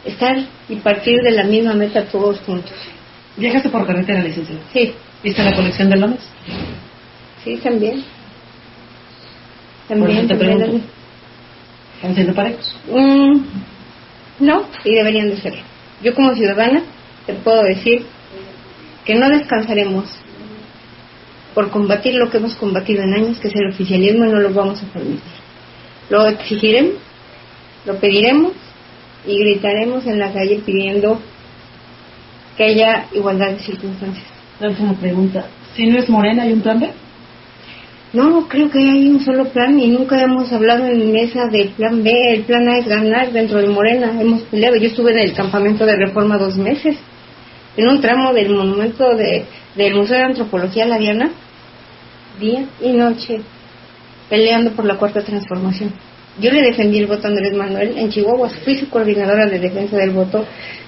[0.06, 0.38] estar
[0.70, 2.74] y partir de la misma meta todos juntos.
[3.38, 4.62] ¿Viajaste por carretera, licenciado?
[4.74, 4.94] Sí.
[5.24, 6.20] ¿Viste la colección de lones?
[7.44, 8.04] Sí, también.
[9.88, 10.58] También, te también.
[10.60, 10.86] pregunto.
[11.96, 12.76] ¿Están siendo parejos?
[12.92, 13.38] Mm,
[14.40, 15.62] no, y deberían de serlo.
[16.02, 16.84] Yo como ciudadana
[17.26, 18.06] te puedo decir
[19.06, 20.06] que no descansaremos
[21.54, 24.54] por combatir lo que hemos combatido en años, que es el oficialismo, y no lo
[24.54, 25.22] vamos a permitir.
[26.10, 26.96] Lo exigiremos,
[27.86, 28.54] lo pediremos
[29.26, 31.20] y gritaremos en la calle pidiendo
[32.58, 34.26] que haya igualdad de circunstancias.
[34.60, 35.46] La última pregunta.
[35.76, 36.90] Si no es Morena, ¿hay un plan B?
[38.14, 42.04] No, creo que hay un solo plan y nunca hemos hablado en mesa del plan
[42.04, 42.12] B.
[42.34, 44.22] El plan A es ganar dentro de Morena.
[44.22, 44.76] Hemos peleado.
[44.76, 46.96] Yo estuve en el campamento de reforma dos meses,
[47.76, 51.32] en un tramo del monumento de, del Museo de Antropología La Diana,
[52.40, 53.42] día y noche,
[54.30, 55.94] peleando por la cuarta transformación.
[56.40, 58.50] Yo le defendí el voto a Andrés Manuel en Chihuahua.
[58.64, 60.46] Fui su coordinadora de defensa del voto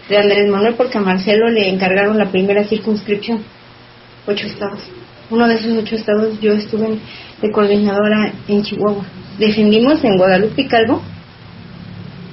[0.10, 3.44] de Andrés Manuel porque a Marcelo le encargaron la primera circunscripción.
[4.26, 4.82] Ocho estados.
[5.30, 6.98] Uno de esos ocho estados yo estuve
[7.42, 9.06] de coordinadora en Chihuahua.
[9.38, 11.02] Defendimos en Guadalupe y Calvo,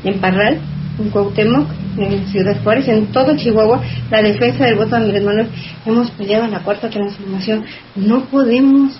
[0.05, 0.61] en Parral,
[0.99, 5.48] en Cuauhtémoc, en Ciudad Juárez, en todo Chihuahua, la defensa del voto de Andrés Manuel.
[5.87, 7.64] Hemos peleado en la cuarta transformación.
[7.96, 8.98] No podemos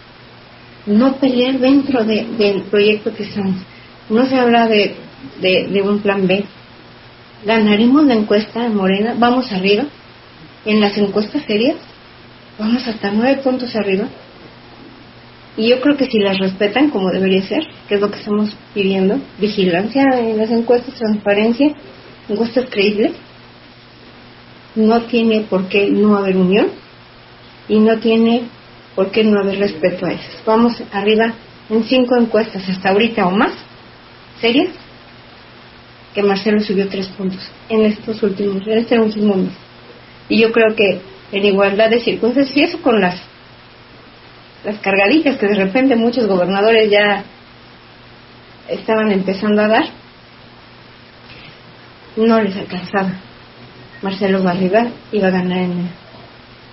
[0.87, 3.57] no pelear dentro de- del proyecto que estamos.
[4.11, 4.97] No se habla de,
[5.41, 6.45] de, de un plan B.
[7.45, 9.85] Ganaremos la encuesta en Morena, vamos arriba.
[10.65, 11.77] En las encuestas serias,
[12.59, 14.05] vamos hasta nueve puntos arriba.
[15.57, 18.57] Y yo creo que si las respetan como debería ser, que es lo que estamos
[18.73, 21.75] pidiendo, vigilancia en las encuestas, transparencia,
[22.33, 23.13] encuestas creíbles,
[24.75, 26.69] no tiene por qué no haber unión
[27.69, 28.43] y no tiene
[28.95, 30.43] por qué no haber respeto a esas.
[30.45, 31.35] Vamos arriba
[31.71, 33.53] en cinco encuestas hasta ahorita o más,
[34.41, 34.75] serias,
[36.15, 39.53] que Marcelo subió tres puntos en estos últimos, en este último mes.
[40.29, 41.01] Y yo creo que
[41.33, 43.23] en igualdad de circunstancias, y eso con las
[44.65, 47.25] las cargaditas que de repente muchos gobernadores ya
[48.69, 49.85] estaban empezando a dar,
[52.17, 53.13] no les alcanzaba.
[54.03, 55.89] Marcelo va a arriba y va a ganar en,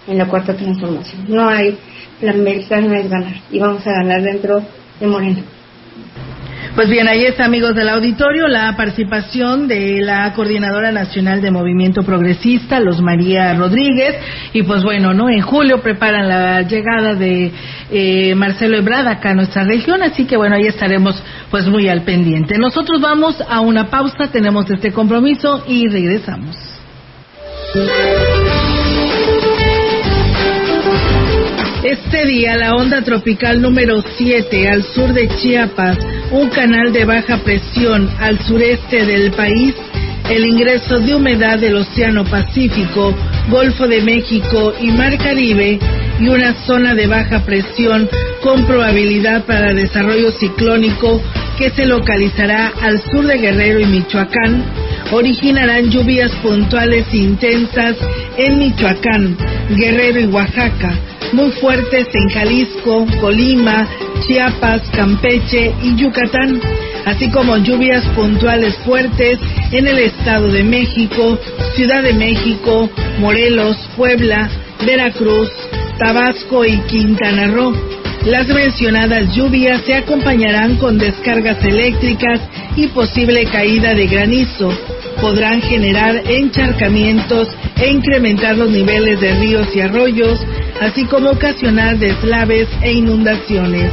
[0.07, 1.25] en la cuarta transformación.
[1.27, 1.77] No hay
[2.19, 4.61] plan B, no es ganar y vamos a ganar dentro
[4.99, 5.43] de Morena.
[6.75, 12.03] Pues bien, ahí está, amigos del auditorio, la participación de la Coordinadora Nacional de Movimiento
[12.03, 14.15] Progresista, Los María Rodríguez,
[14.53, 15.29] y pues bueno, ¿no?
[15.29, 17.51] En julio preparan la llegada de
[17.91, 22.03] eh, Marcelo Ebrard acá a nuestra región, así que bueno, ahí estaremos pues muy al
[22.03, 22.57] pendiente.
[22.57, 26.55] Nosotros vamos a una pausa, tenemos este compromiso y regresamos.
[31.83, 35.97] Este día la onda tropical número 7 al sur de Chiapas,
[36.29, 39.73] un canal de baja presión al sureste del país,
[40.29, 43.15] el ingreso de humedad del Océano Pacífico,
[43.49, 45.79] Golfo de México y Mar Caribe
[46.19, 48.09] y una zona de baja presión
[48.43, 51.21] con probabilidad para desarrollo ciclónico
[51.57, 54.65] que se localizará al sur de Guerrero y Michoacán,
[55.11, 57.95] originarán lluvias puntuales intensas
[58.37, 59.37] en Michoacán,
[59.69, 60.93] Guerrero y Oaxaca,
[61.33, 63.87] muy fuertes en Jalisco, Colima,
[64.21, 66.59] Chiapas, Campeche y Yucatán,
[67.05, 69.39] así como lluvias puntuales fuertes
[69.71, 71.39] en el Estado de México,
[71.75, 74.49] Ciudad de México, Morelos, Puebla,
[74.85, 75.49] Veracruz,
[75.97, 77.73] Tabasco y Quintana Roo.
[78.25, 82.41] Las mencionadas lluvias se acompañarán con descargas eléctricas
[82.75, 84.71] y posible caída de granizo.
[85.21, 90.39] Podrán generar encharcamientos e incrementar los niveles de ríos y arroyos,
[90.79, 93.91] así como ocasionar deslaves e inundaciones.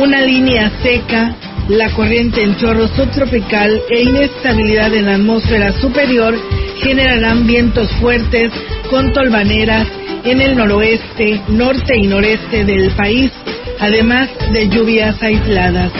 [0.00, 1.34] Una línea seca,
[1.68, 6.34] la corriente en chorro subtropical e inestabilidad en la atmósfera superior
[6.80, 8.50] generarán vientos fuertes
[8.88, 9.86] con tolvaneras
[10.24, 13.30] en el noroeste, norte y noreste del país,
[13.80, 15.92] además de lluvias aisladas.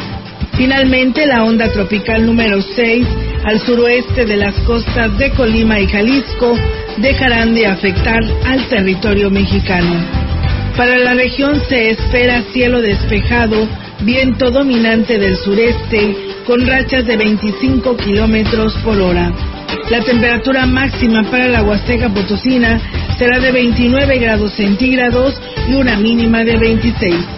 [0.56, 3.06] Finalmente, la onda tropical número 6
[3.48, 6.54] al suroeste de las costas de Colima y Jalisco
[6.98, 9.94] dejarán de afectar al territorio mexicano.
[10.76, 13.66] Para la región se espera cielo despejado,
[14.00, 16.14] viento dominante del sureste,
[16.46, 19.32] con rachas de 25 kilómetros por hora.
[19.90, 22.78] La temperatura máxima para la Huasteca Potosina
[23.16, 27.38] será de 29 grados centígrados y una mínima de 26.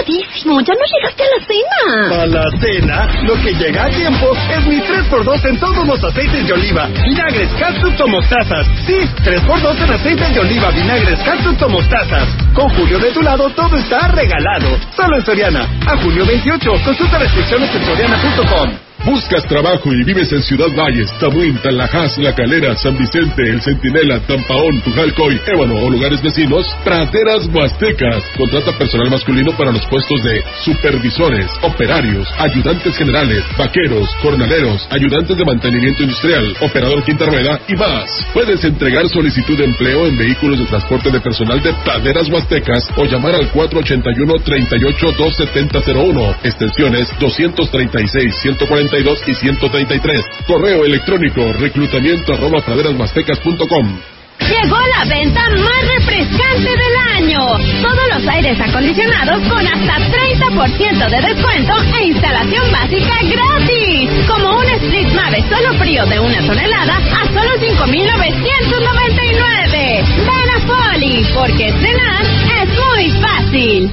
[0.00, 2.22] tardísimo, ya no llegaste a la cena.
[2.22, 6.46] A la cena, lo que llega a tiempo es mi 3x2 en todos los aceites
[6.46, 8.66] de oliva, vinagres, catsup o mostazas.
[8.86, 12.28] Sí, 3x2 en aceites de oliva, vinagres, catsup o mostazas.
[12.54, 14.78] Con Julio de tu lado, todo está regalado.
[14.96, 15.68] Solo en Soriana.
[15.86, 18.89] A julio 28, consulta restricciones en soriana.com.
[19.04, 24.20] Buscas trabajo y vives en Ciudad Valles, Tamuín, Talajás, La Calera, San Vicente, El Centinela,
[24.26, 28.22] Tampaón, Tujalcoy, Ébano o lugares vecinos, Praderas Huastecas.
[28.36, 35.46] Contrata personal masculino para los puestos de supervisores, operarios, ayudantes generales, vaqueros, jornaleros, ayudantes de
[35.46, 38.04] mantenimiento industrial, operador quinta rueda y más.
[38.34, 43.06] Puedes entregar solicitud de empleo en vehículos de transporte de personal de Praderas Huastecas o
[43.06, 50.24] llamar al 481-38-27001, extensiones 236, 140 y 133.
[50.46, 53.98] Correo electrónico reclutamiento arroba praderasmastecas.com.
[54.40, 57.38] Llegó la venta más refrescante del año.
[57.82, 64.10] Todos los aires acondicionados con hasta 30% de descuento e instalación básica gratis.
[64.26, 70.04] Como un Split Mave solo frío de una tonelada a solo 5.999.
[70.26, 73.92] Ven a Poli, porque estrenar es muy fácil.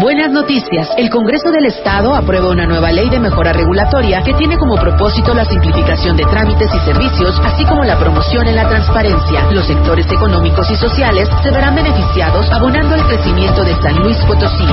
[0.00, 0.90] Buenas noticias.
[0.98, 5.32] El Congreso del Estado aprueba una nueva ley de mejora regulatoria que tiene como propósito
[5.32, 9.50] la simplificación de trámites y servicios, así como la promoción en la transparencia.
[9.50, 14.68] Los sectores económicos y sociales se verán beneficiados abonando el crecimiento de San Luis Potosí.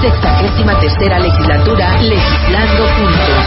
[0.00, 3.44] Sexagésima tercera legislatura, legislando juntos.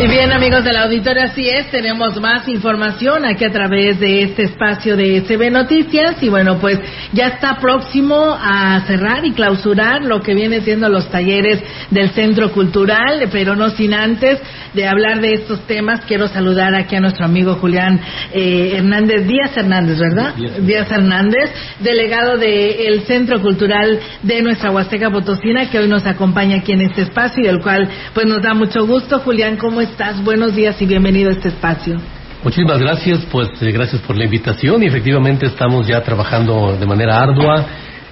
[0.00, 4.44] Y bien, amigos del auditorio, así es, tenemos más información aquí a través de este
[4.44, 6.78] espacio de CB Noticias y bueno, pues
[7.12, 12.52] ya está próximo a cerrar y clausurar lo que viene siendo los talleres del Centro
[12.52, 14.38] Cultural, pero no sin antes
[14.72, 18.00] de hablar de estos temas, quiero saludar aquí a nuestro amigo Julián
[18.32, 20.32] eh, Hernández, Díaz Hernández, ¿verdad?
[20.60, 26.70] Díaz Hernández, delegado del Centro Cultural de nuestra Huasteca Potosina, que hoy nos acompaña aquí
[26.70, 29.18] en este espacio y el cual pues nos da mucho gusto.
[29.18, 30.22] Julián, ¿cómo estás?
[30.22, 31.96] Buenos días y bienvenido a este espacio.
[32.44, 37.20] Muchísimas gracias, pues eh, gracias por la invitación y efectivamente estamos ya trabajando de manera
[37.20, 37.66] ardua.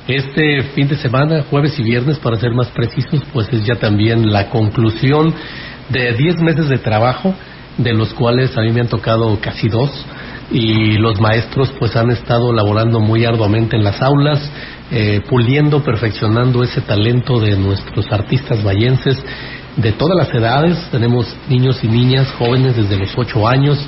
[0.08, 4.32] Este fin de semana, jueves y viernes, para ser más precisos, pues es ya también
[4.32, 5.34] la conclusión
[5.88, 7.34] de 10 meses de trabajo,
[7.76, 9.90] de los cuales a mí me han tocado casi dos,
[10.50, 14.50] y los maestros pues han estado laborando muy arduamente en las aulas,
[14.90, 19.22] eh, puliendo, perfeccionando ese talento de nuestros artistas vallenses
[19.76, 23.78] de todas las edades, tenemos niños y niñas, jóvenes desde los 8 años,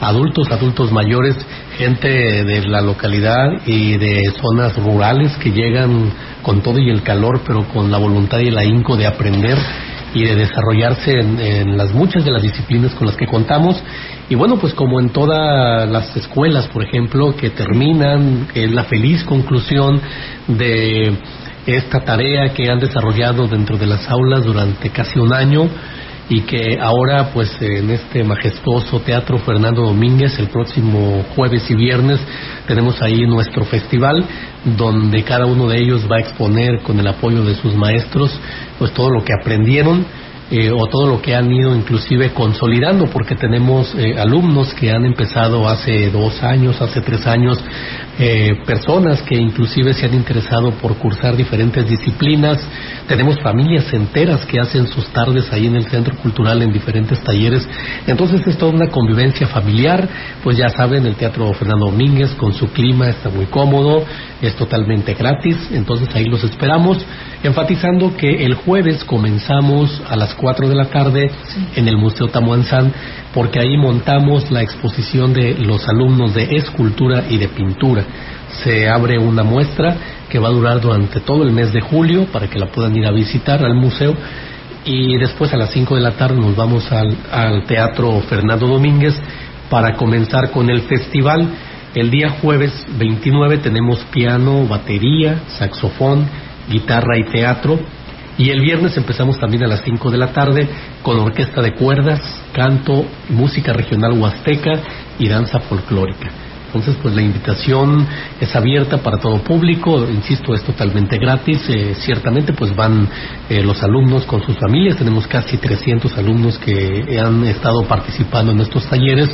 [0.00, 1.36] adultos, adultos mayores,
[1.76, 2.08] gente
[2.44, 6.10] de la localidad y de zonas rurales que llegan
[6.42, 9.58] con todo y el calor, pero con la voluntad y el ahínco de aprender
[10.14, 13.82] y de desarrollarse en, las muchas de las disciplinas con las que contamos.
[14.30, 18.84] Y bueno, pues como en todas las escuelas, por ejemplo, que terminan, que es la
[18.84, 20.00] feliz conclusión
[20.46, 21.18] de
[21.66, 25.68] esta tarea que han desarrollado dentro de las aulas durante casi un año
[26.28, 32.18] y que ahora pues en este majestuoso Teatro Fernando Domínguez el próximo jueves y viernes
[32.66, 34.24] tenemos ahí nuestro festival
[34.64, 38.38] donde cada uno de ellos va a exponer con el apoyo de sus maestros
[38.78, 40.06] pues todo lo que aprendieron
[40.50, 45.06] eh, o todo lo que han ido inclusive consolidando, porque tenemos eh, alumnos que han
[45.06, 47.58] empezado hace dos años, hace tres años,
[48.18, 52.58] eh, personas que inclusive se han interesado por cursar diferentes disciplinas,
[53.08, 57.68] tenemos familias enteras que hacen sus tardes ahí en el Centro Cultural en diferentes talleres,
[58.06, 60.08] entonces es toda una convivencia familiar,
[60.42, 64.04] pues ya saben, el Teatro Fernando Domínguez con su clima está muy cómodo,
[64.40, 67.04] es totalmente gratis, entonces ahí los esperamos,
[67.42, 71.30] enfatizando que el jueves comenzamos a las 4 de la tarde
[71.76, 72.92] en el Museo Tamuanzán,
[73.34, 78.04] porque ahí montamos la exposición de los alumnos de escultura y de pintura.
[78.62, 79.96] Se abre una muestra
[80.28, 83.04] que va a durar durante todo el mes de julio para que la puedan ir
[83.06, 84.14] a visitar al museo
[84.84, 89.20] y después a las 5 de la tarde nos vamos al, al Teatro Fernando Domínguez
[89.68, 91.48] para comenzar con el festival.
[91.94, 96.28] El día jueves 29 tenemos piano, batería, saxofón,
[96.68, 97.80] guitarra y teatro
[98.36, 100.68] y el viernes empezamos también a las 5 de la tarde
[101.02, 102.20] con orquesta de cuerdas,
[102.52, 104.72] canto, música regional huasteca
[105.18, 106.30] y danza folclórica.
[106.66, 108.04] Entonces, pues la invitación
[108.40, 111.62] es abierta para todo público, insisto, es totalmente gratis.
[111.68, 113.08] Eh, ciertamente, pues van
[113.48, 114.96] eh, los alumnos con sus familias.
[114.96, 119.30] Tenemos casi 300 alumnos que han estado participando en estos talleres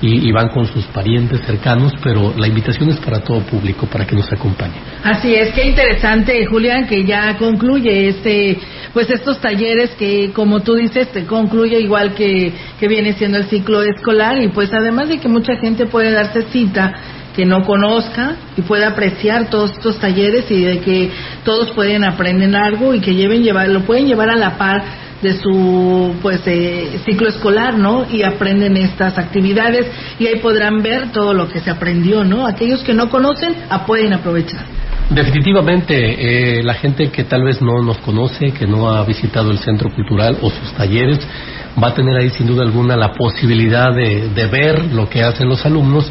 [0.00, 4.14] y, van con sus parientes cercanos, pero la invitación es para todo público, para que
[4.14, 4.74] nos acompañe.
[5.02, 8.58] Así es, qué interesante, Julián, que ya concluye este,
[8.92, 13.44] pues estos talleres que, como tú dices, te concluye igual que, que viene siendo el
[13.46, 16.92] ciclo escolar y pues además de que mucha gente puede darse cita
[17.34, 21.10] que no conozca y pueda apreciar todos estos talleres y de que
[21.44, 25.34] todos pueden aprender algo y que lleven llevar lo pueden llevar a la par de
[25.34, 28.06] su pues eh, ciclo escolar, ¿no?
[28.10, 29.86] Y aprenden estas actividades
[30.18, 32.46] y ahí podrán ver todo lo que se aprendió, ¿no?
[32.46, 34.64] Aquellos que no conocen ah, pueden aprovechar.
[35.10, 39.58] Definitivamente, eh, la gente que tal vez no nos conoce, que no ha visitado el
[39.58, 41.20] centro cultural o sus talleres,
[41.82, 45.48] va a tener ahí sin duda alguna la posibilidad de, de ver lo que hacen
[45.48, 46.10] los alumnos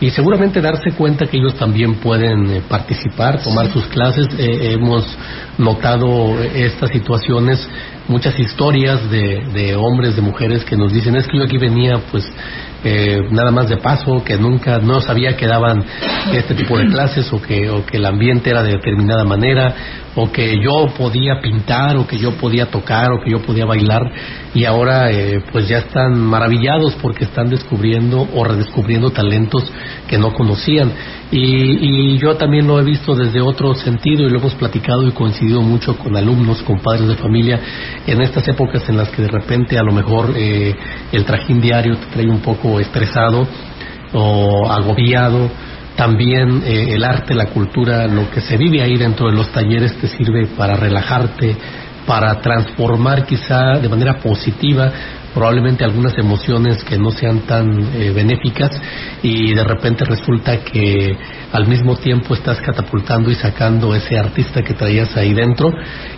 [0.00, 4.28] y seguramente darse cuenta que ellos también pueden eh, participar, tomar sus clases.
[4.38, 5.04] Eh, hemos
[5.58, 7.68] notado estas situaciones,
[8.06, 11.98] muchas historias de, de, hombres, de mujeres que nos dicen, es que yo aquí venía
[12.12, 12.24] pues
[12.84, 15.84] eh, nada más de paso, que nunca, no sabía que daban
[16.32, 19.74] este tipo de clases o que, o que el ambiente era de determinada manera
[20.14, 24.02] o que yo podía pintar o que yo podía tocar o que yo podía bailar
[24.54, 29.70] y ahora eh, pues ya están maravillados porque están descubriendo o redescubriendo talentos
[30.08, 30.92] que no conocían.
[31.30, 35.12] Y, y, yo también lo he visto desde otro sentido y lo hemos platicado y
[35.12, 37.60] coincidido mucho con alumnos, con padres de familia
[38.06, 40.74] en estas épocas en las que de repente a lo mejor eh,
[41.12, 43.46] el trajín diario te trae un poco estresado
[44.14, 45.50] o agobiado
[45.98, 49.96] también eh, el arte, la cultura, lo que se vive ahí dentro de los talleres
[49.96, 51.56] te sirve para relajarte,
[52.06, 54.92] para transformar quizá de manera positiva
[55.38, 58.72] probablemente algunas emociones que no sean tan eh, benéficas
[59.22, 61.16] y de repente resulta que
[61.52, 65.70] al mismo tiempo estás catapultando y sacando ese artista que traías ahí dentro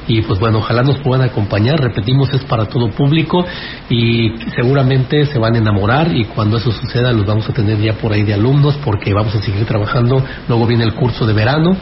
[0.09, 3.45] y pues bueno, ojalá nos puedan acompañar, repetimos, es para todo público
[3.91, 7.93] y seguramente se van a enamorar y cuando eso suceda los vamos a tener ya
[7.99, 11.77] por ahí de alumnos porque vamos a seguir trabajando, luego viene el curso de verano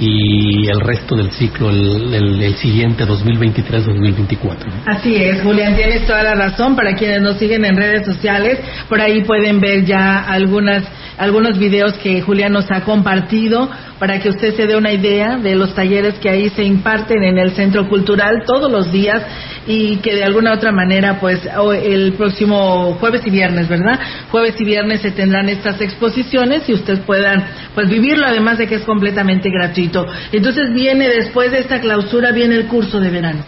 [0.00, 4.56] y el resto del ciclo, el, el, el siguiente 2023-2024.
[4.86, 6.74] Así es, Julián, tienes toda la razón.
[6.80, 8.58] Para quienes nos siguen en redes sociales,
[8.88, 10.82] por ahí pueden ver ya algunas
[11.18, 13.68] algunos videos que Julián nos ha compartido
[13.98, 17.36] para que usted se dé una idea de los talleres que ahí se imparten en
[17.36, 19.22] el Centro Cultural todos los días
[19.66, 21.46] y que de alguna otra manera, pues
[21.84, 24.00] el próximo jueves y viernes, ¿verdad?
[24.30, 28.76] Jueves y viernes se tendrán estas exposiciones y usted puedan pues vivirlo, además de que
[28.76, 30.06] es completamente gratuito.
[30.32, 33.44] Entonces viene después de esta clausura, viene el curso de verano.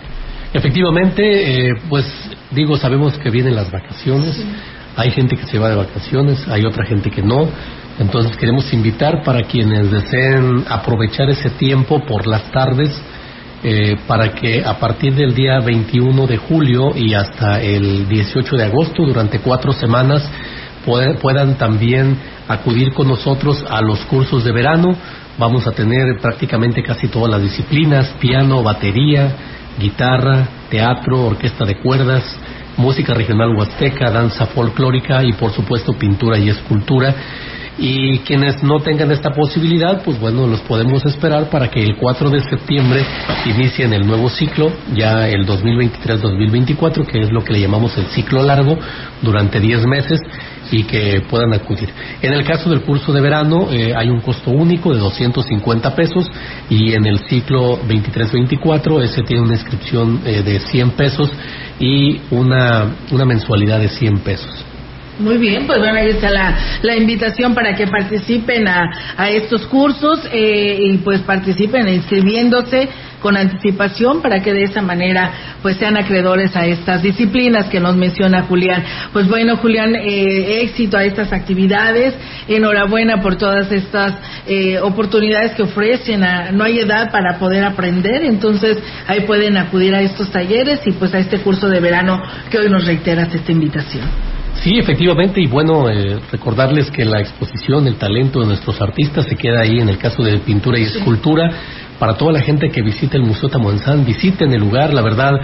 [0.53, 2.05] Efectivamente, eh, pues
[2.55, 4.37] digo, sabemos que vienen las vacaciones.
[4.37, 4.47] Sí.
[4.97, 7.49] Hay gente que se va de vacaciones, hay otra gente que no.
[7.99, 13.01] Entonces queremos invitar para quienes deseen aprovechar ese tiempo por las tardes,
[13.65, 18.65] eh, para que a partir del día 21 de julio y hasta el 18 de
[18.65, 20.29] agosto, durante cuatro semanas,
[20.85, 24.95] puedan también acudir con nosotros a los cursos de verano.
[25.39, 29.37] Vamos a tener prácticamente casi todas las disciplinas, piano, batería,
[29.79, 32.25] guitarra, teatro, orquesta de cuerdas,
[32.77, 37.15] música regional huasteca, danza folclórica y por supuesto pintura y escultura.
[37.79, 42.29] Y quienes no tengan esta posibilidad, pues bueno, los podemos esperar para que el 4
[42.29, 43.03] de septiembre
[43.47, 48.43] inicien el nuevo ciclo, ya el 2023-2024, que es lo que le llamamos el ciclo
[48.45, 48.79] largo,
[49.23, 50.21] durante 10 meses
[50.73, 51.91] y que puedan acudir.
[52.21, 56.31] En el caso del curso de verano eh, hay un costo único de 250 pesos
[56.69, 61.31] y en el ciclo 23-24 ese tiene una inscripción eh, de 100 pesos
[61.79, 64.72] y una, una mensualidad de 100 pesos.
[65.19, 70.21] Muy bien, pues bueno, ahí está la, la invitación para que participen a, estos cursos
[70.33, 72.89] eh, y pues participen inscribiéndose
[73.21, 77.95] con anticipación para que de esa manera pues sean acreedores a estas disciplinas que nos
[77.95, 78.83] menciona Julián.
[79.13, 82.15] Pues bueno, Julián, eh, éxito a estas actividades,
[82.49, 84.15] enhorabuena por todas estas
[84.47, 89.95] eh, oportunidades que ofrecen, a, no hay edad para poder aprender, entonces ahí pueden acudir
[89.95, 93.53] a estos talleres y pues a este curso de verano que hoy nos reiteras esta
[93.53, 94.42] invitación.
[94.55, 99.35] Sí, efectivamente, y bueno, eh, recordarles que la exposición, el talento de nuestros artistas se
[99.35, 101.51] queda ahí en el caso de pintura y escultura.
[101.99, 105.35] Para toda la gente que visite el Museo Tamuanzán, visiten el lugar, la verdad,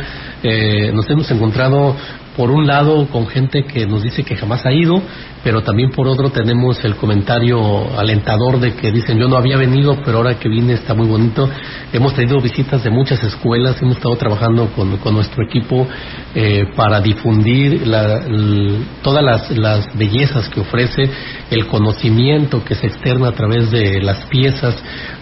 [0.43, 1.97] eh, nos hemos encontrado
[2.39, 5.03] por un lado con gente que nos dice que jamás ha ido,
[5.43, 7.59] pero también por otro tenemos el comentario
[7.99, 11.51] alentador de que dicen yo no había venido, pero ahora que vine está muy bonito.
[11.93, 15.85] Hemos tenido visitas de muchas escuelas, hemos estado trabajando con, nuestro equipo
[16.33, 17.83] eh, para difundir
[19.03, 21.11] todas las, las bellezas que ofrece,
[21.51, 24.77] el conocimiento que se externa a través de las piezas,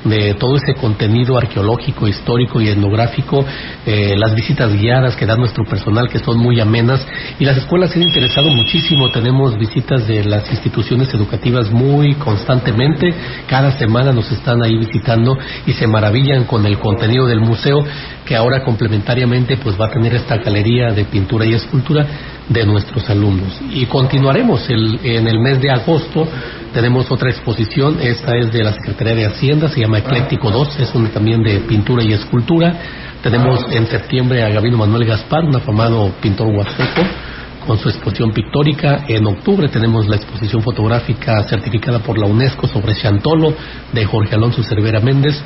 [0.04, 3.42] de todo ese contenido arqueológico, histórico y etnográfico,
[3.86, 7.05] eh, las visitas guiadas que da nuestro personal que son muy amenas
[7.38, 13.14] y las escuelas se han interesado muchísimo, tenemos visitas de las instituciones educativas muy constantemente,
[13.46, 15.36] cada semana nos están ahí visitando
[15.66, 17.84] y se maravillan con el contenido del museo
[18.26, 22.06] que ahora complementariamente pues va a tener esta galería de pintura y escultura
[22.48, 23.58] de nuestros alumnos.
[23.70, 26.28] Y continuaremos el, en el mes de agosto,
[26.74, 30.94] tenemos otra exposición, esta es de la Secretaría de Hacienda, se llama Ecléctico 2, es
[30.94, 32.74] una también de pintura y escultura.
[33.22, 37.02] Tenemos en septiembre a Gabino Manuel Gaspar, un afamado pintor huasteco,
[37.66, 39.04] con su exposición pictórica.
[39.08, 43.54] En octubre tenemos la exposición fotográfica certificada por la UNESCO sobre Chantolo
[43.92, 45.42] de Jorge Alonso Cervera Méndez.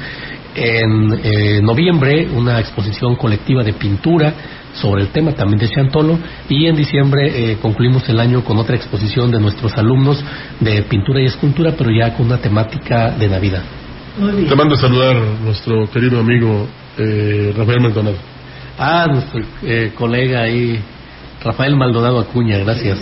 [0.54, 4.34] En eh, noviembre una exposición colectiva de pintura
[4.74, 8.76] sobre el tema también de Chantolo y en diciembre eh, concluimos el año con otra
[8.76, 10.22] exposición de nuestros alumnos
[10.60, 13.62] de pintura y escultura pero ya con una temática de Navidad.
[14.48, 16.66] Te mando a saludar nuestro querido amigo
[16.98, 18.16] eh, Rafael Maldonado.
[18.78, 20.80] Ah, nuestro eh, colega ahí,
[21.42, 22.98] Rafael Maldonado Acuña, gracias.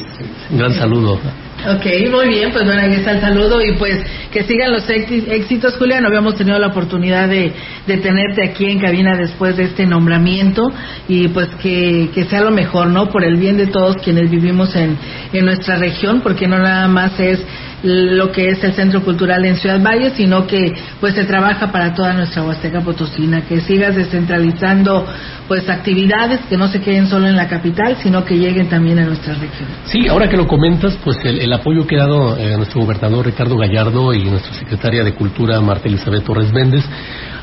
[0.50, 1.18] Un gran saludo.
[1.66, 3.98] Ok, muy bien, pues bueno, ahí está el saludo y pues
[4.30, 6.06] que sigan los éxitos, Julián.
[6.06, 7.52] Habíamos tenido la oportunidad de,
[7.84, 10.72] de tenerte aquí en cabina después de este nombramiento
[11.08, 13.08] y pues que, que sea lo mejor, ¿no?
[13.08, 14.96] Por el bien de todos quienes vivimos en,
[15.32, 17.44] en nuestra región, porque no nada más es
[17.82, 21.94] lo que es el Centro Cultural en Ciudad Valle, sino que pues se trabaja para
[21.94, 25.06] toda nuestra Huasteca Potosina, que sigas descentralizando
[25.46, 29.04] pues actividades que no se queden solo en la capital, sino que lleguen también a
[29.04, 29.68] nuestra región.
[29.84, 33.56] Sí, ahora que lo comentas, pues el, apoyo que ha dado eh, nuestro gobernador Ricardo
[33.56, 36.84] Gallardo y nuestra secretaria de Cultura Marta Elizabeth Torres Méndez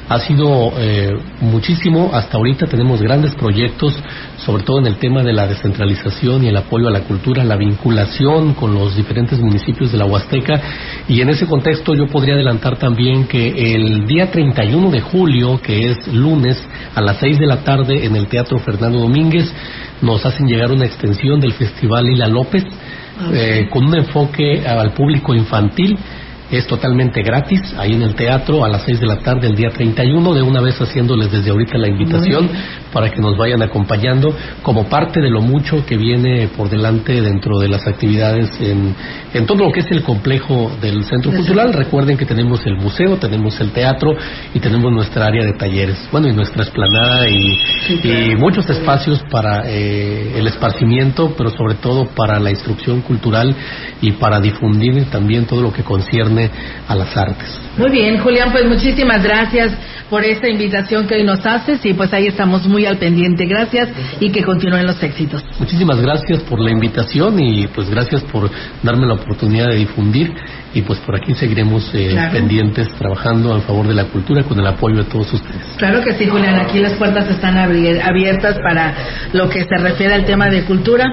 [0.08, 2.12] ha sido eh, muchísimo.
[2.14, 3.95] Hasta ahorita tenemos grandes proyectos,
[4.38, 7.56] sobre todo en el tema de la descentralización y el apoyo a la cultura, la
[7.56, 10.62] vinculación con los diferentes municipios de la Huasteca.
[11.08, 15.89] Y en ese contexto yo podría adelantar también que el día 31 de julio, que
[15.89, 16.62] es lunes,
[16.93, 19.51] a las 6 de la tarde en el Teatro Fernando Domínguez,
[20.01, 22.64] nos hacen llegar una extensión del Festival Lila López.
[23.18, 25.97] Ah, eh, con un enfoque al público infantil
[26.52, 29.72] es totalmente gratis, ahí en el teatro a las 6 de la tarde el día
[29.72, 32.50] 31, de una vez haciéndoles desde ahorita la invitación
[32.93, 37.58] para que nos vayan acompañando como parte de lo mucho que viene por delante dentro
[37.60, 38.96] de las actividades en,
[39.34, 41.74] en todo lo que es el complejo del Centro Cultural.
[41.74, 44.16] Recuerden que tenemos el museo, tenemos el teatro
[44.54, 47.60] y tenemos nuestra área de talleres, bueno, y nuestra esplanada y,
[48.04, 53.56] y muchos espacios para eh, el esparcimiento, pero sobre todo para la instrucción cultural
[54.02, 56.34] y para difundir también todo lo que concierne
[56.88, 57.59] a las artes.
[57.77, 59.73] Muy bien, Julián, pues muchísimas gracias
[60.09, 63.45] por esta invitación que hoy nos haces y pues ahí estamos muy al pendiente.
[63.45, 65.43] Gracias y que continúen los éxitos.
[65.59, 68.49] Muchísimas gracias por la invitación y pues gracias por
[68.83, 70.33] darme la oportunidad de difundir
[70.73, 74.67] y pues por aquí seguiremos eh, pendientes trabajando a favor de la cultura con el
[74.67, 75.61] apoyo de todos ustedes.
[75.77, 78.93] Claro que sí, Julián, aquí las puertas están abiertas para
[79.33, 81.05] lo que se refiere al tema de cultura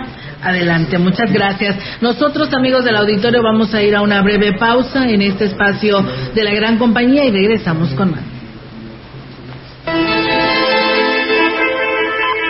[0.42, 1.76] Adelante, muchas gracias.
[2.00, 6.42] Nosotros, amigos del auditorio, vamos a ir a una breve pausa en este espacio de
[6.42, 8.22] la gran compañía y regresamos con más.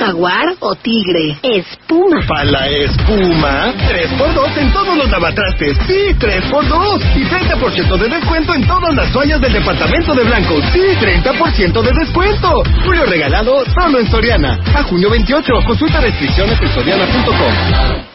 [0.00, 1.36] jaguar o tigre?
[1.42, 2.24] Espuma.
[2.26, 5.76] Para la espuma, 3x2 en todos los lavatrastes.
[5.86, 7.16] Sí, 3x2.
[7.16, 10.54] Y 30% de descuento en todas las toallas del departamento de Blanco.
[10.72, 12.62] Sí, 30% de descuento.
[12.84, 14.58] Julio regalado solo en Soriana.
[14.74, 15.52] A junio 28.
[15.66, 18.09] Consulta restricciones en soriana.com.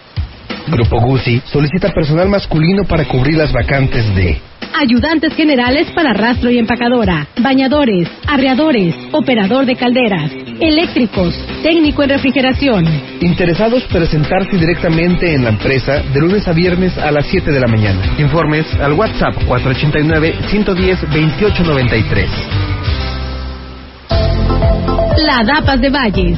[0.68, 4.40] Grupo Guzzi solicita personal masculino para cubrir las vacantes de
[4.78, 12.86] ayudantes generales para rastro y empacadora, bañadores, arreadores, operador de calderas, eléctricos, técnico en refrigeración.
[13.22, 17.68] Interesados presentarse directamente en la empresa de lunes a viernes a las 7 de la
[17.68, 18.02] mañana.
[18.18, 22.28] Informes al WhatsApp 489-110-2893.
[25.18, 26.38] La DAPAS de Valles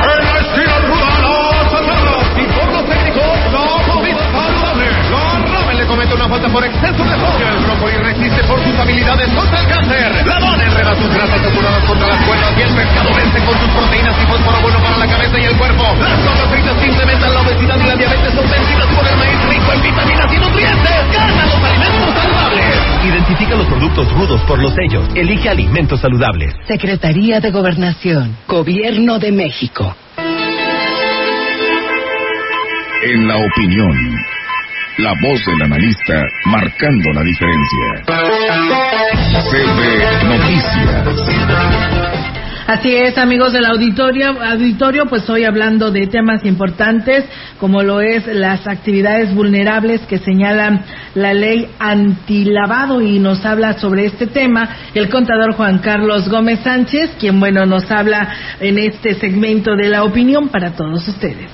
[6.11, 7.47] Una falta por exceso de sodio.
[7.47, 10.27] El brócoli resiste por sus habilidades contra el cáncer.
[10.27, 13.69] La dona enreda sus grasas saturadas contra las cuerdas y el pescado vence con sus
[13.69, 15.83] proteínas y fósforo bueno para la cabeza y el cuerpo.
[16.01, 19.71] Las cosas que incrementan la obesidad y la diabetes son vencidas por el maíz rico
[19.71, 21.11] en vitaminas y nutrientes.
[21.13, 23.05] Gana los alimentos saludables.
[23.05, 25.07] Identifica los productos rudos por los sellos.
[25.15, 26.53] Elige alimentos saludables.
[26.67, 28.35] Secretaría de Gobernación.
[28.47, 29.95] Gobierno de México.
[33.03, 34.15] En la opinión,
[34.97, 38.03] la voz del analista marcando la diferencia.
[39.49, 42.20] CB Noticias.
[42.71, 47.25] Así es, amigos del auditorio, auditorio, pues hoy hablando de temas importantes
[47.59, 54.05] como lo es las actividades vulnerables que señalan la ley antilavado y nos habla sobre
[54.05, 59.75] este tema el contador Juan Carlos Gómez Sánchez, quien bueno nos habla en este segmento
[59.75, 61.49] de la opinión para todos ustedes.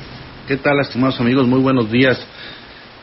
[0.47, 1.47] ¿Qué tal, estimados amigos?
[1.47, 2.24] Muy buenos días.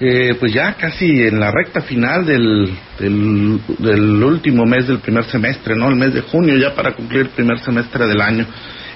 [0.00, 5.76] Eh, pues ya casi en la recta final del, del, último mes del primer semestre,
[5.76, 5.88] ¿no?
[5.88, 8.44] El mes de junio, ya para cumplir el primer semestre del año.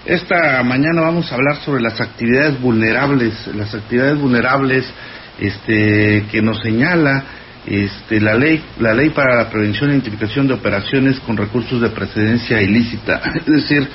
[0.05, 4.93] Esta mañana vamos a hablar sobre las actividades vulnerables, las actividades vulnerables
[5.39, 7.25] este, que nos señala
[7.65, 11.91] este, la ley, la ley para la prevención e identificación de operaciones con recursos de
[11.91, 13.87] precedencia ilícita, es decir,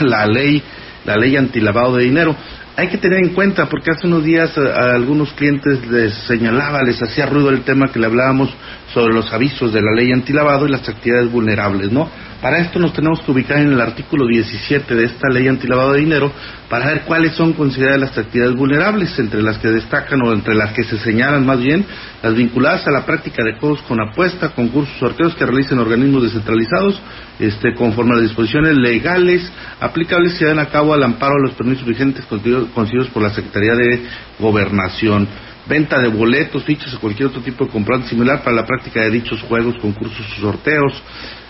[0.00, 0.62] la ley,
[1.06, 2.36] la ley antilavado de dinero
[2.76, 7.02] hay que tener en cuenta, porque hace unos días a, algunos clientes les señalaba, les
[7.02, 8.54] hacía ruido el tema que le hablábamos
[8.94, 12.08] sobre los avisos de la ley antilavado y las actividades vulnerables, ¿no?
[12.40, 16.00] Para esto nos tenemos que ubicar en el artículo 17 de esta ley antilavado de
[16.00, 16.32] dinero
[16.72, 20.72] para ver cuáles son consideradas las actividades vulnerables, entre las que destacan o entre las
[20.72, 21.84] que se señalan más bien,
[22.22, 26.98] las vinculadas a la práctica de juegos con apuesta, concursos, sorteos que realicen organismos descentralizados,
[27.38, 31.56] este, conforme a las disposiciones legales aplicables se dan a cabo al amparo de los
[31.58, 34.06] permisos vigentes concedidos por la Secretaría de
[34.38, 35.28] Gobernación.
[35.68, 39.10] Venta de boletos, fichas o cualquier otro tipo de comprante similar para la práctica de
[39.10, 41.02] dichos juegos, concursos o sorteos,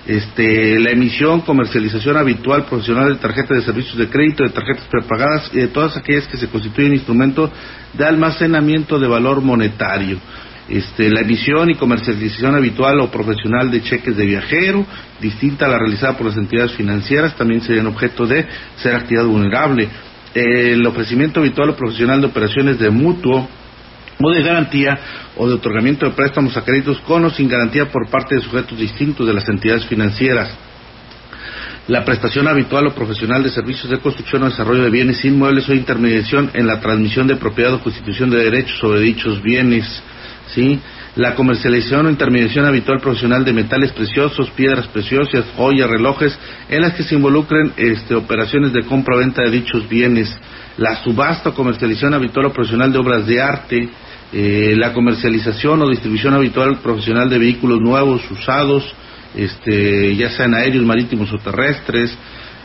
[0.07, 5.51] este, la emisión, comercialización habitual, profesional de tarjetas de servicios de crédito, de tarjetas prepagadas
[5.53, 7.51] y de todas aquellas que se constituyen instrumento
[7.93, 10.19] de almacenamiento de valor monetario.
[10.69, 14.87] Este, la emisión y comercialización habitual o profesional de cheques de viajero,
[15.21, 18.47] distinta a la realizada por las entidades financieras, también serían objeto de
[18.77, 19.89] ser actividad vulnerable.
[20.35, 23.49] El ofrecimiento habitual o profesional de operaciones de mutuo
[24.21, 24.99] o de garantía
[25.37, 28.79] o de otorgamiento de préstamos a créditos con o sin garantía por parte de sujetos
[28.79, 30.51] distintos de las entidades financieras.
[31.89, 35.75] La prestación habitual o profesional de servicios de construcción o desarrollo de bienes inmuebles o
[35.75, 40.03] intermediación en la transmisión de propiedad o constitución de derechos sobre dichos bienes.
[40.55, 40.79] ¿sí?
[41.15, 46.39] La comercialización o intermediación habitual profesional de metales preciosos, piedras preciosas, joyas, relojes,
[46.71, 50.35] en las que se involucren este, operaciones de compra-venta de dichos bienes.
[50.79, 53.89] La subasta o comercialización habitual o profesional de obras de arte,
[54.33, 58.83] eh, la comercialización o distribución habitual profesional de vehículos nuevos, usados,
[59.37, 62.17] este, ya sean aéreos, marítimos o terrestres,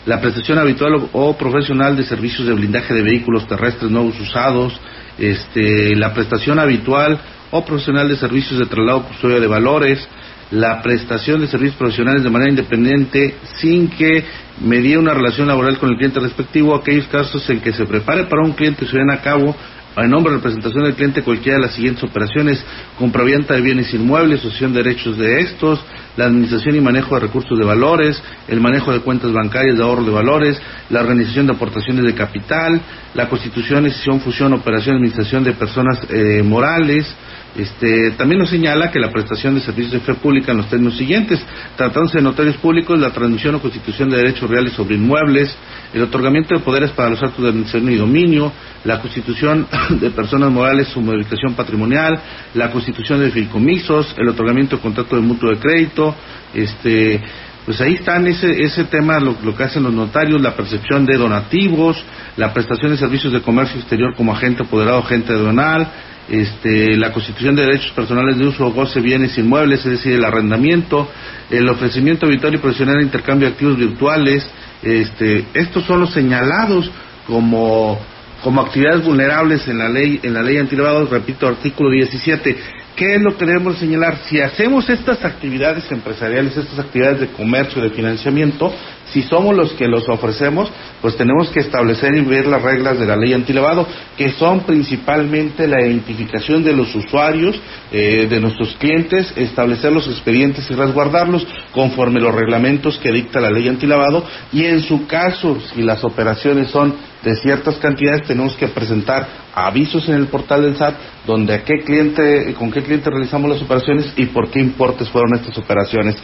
[0.05, 4.79] la prestación habitual o, profesional de servicios de blindaje de vehículos terrestres nuevos usados,
[5.17, 7.19] este, la prestación habitual
[7.51, 10.07] o profesional de servicios de traslado custodia de valores,
[10.51, 14.23] la prestación de servicios profesionales de manera independiente sin que
[14.61, 18.43] medie una relación laboral con el cliente respectivo, aquellos casos en que se prepare para
[18.43, 19.55] un cliente se den a cabo
[20.03, 22.63] en nombre de representación del cliente cualquiera de las siguientes operaciones,
[22.99, 25.83] compraventa de bienes inmuebles, asociación de derechos de estos,
[26.15, 30.03] la administración y manejo de recursos de valores, el manejo de cuentas bancarias de ahorro
[30.03, 32.79] de valores, la organización de aportaciones de capital,
[33.15, 37.07] la constitución, decisión, fusión, operación, administración de personas eh, morales,
[37.55, 40.97] este, también nos señala que la prestación de servicios de fe pública en los términos
[40.97, 41.39] siguientes,
[41.75, 45.55] tratándose de notarios públicos, la transmisión o constitución de derechos reales sobre inmuebles,
[45.93, 48.51] el otorgamiento de poderes para los actos de administración y dominio,
[48.83, 52.19] la constitución de personas morales, su modificación patrimonial,
[52.53, 56.15] la constitución de fideicomisos, el otorgamiento de contrato de mutuo de crédito,
[56.53, 57.21] este,
[57.65, 61.17] pues ahí están ese, ese tema, lo, lo, que hacen los notarios, la percepción de
[61.17, 62.01] donativos,
[62.37, 65.87] la prestación de servicios de comercio exterior como agente apoderado, agente aduanal,
[66.29, 70.25] este, la constitución de derechos personales de uso o goce bienes inmuebles, es decir, el
[70.25, 71.09] arrendamiento,
[71.49, 74.49] el ofrecimiento habitual y profesional de intercambio de activos virtuales,
[74.83, 76.91] este, estos son los señalados
[77.25, 77.99] como,
[78.43, 82.57] como actividades vulnerables en la ley, en la ley antilavado, repito, artículo 17.
[82.95, 84.17] ¿Qué es lo que debemos señalar?
[84.25, 88.73] Si hacemos estas actividades empresariales, estas actividades de comercio, de financiamiento,
[89.11, 90.69] si somos los que los ofrecemos,
[91.01, 93.87] pues tenemos que establecer y ver las reglas de la ley antilavado,
[94.17, 97.59] que son principalmente la identificación de los usuarios,
[97.91, 103.51] eh, de nuestros clientes, establecer los expedientes y resguardarlos conforme los reglamentos que dicta la
[103.51, 108.67] ley antilavado y en su caso, si las operaciones son de ciertas cantidades, tenemos que
[108.67, 110.95] presentar avisos en el portal del SAT
[111.25, 115.35] donde a qué cliente, con qué cliente realizamos las operaciones y por qué importes fueron
[115.35, 116.15] estas operaciones.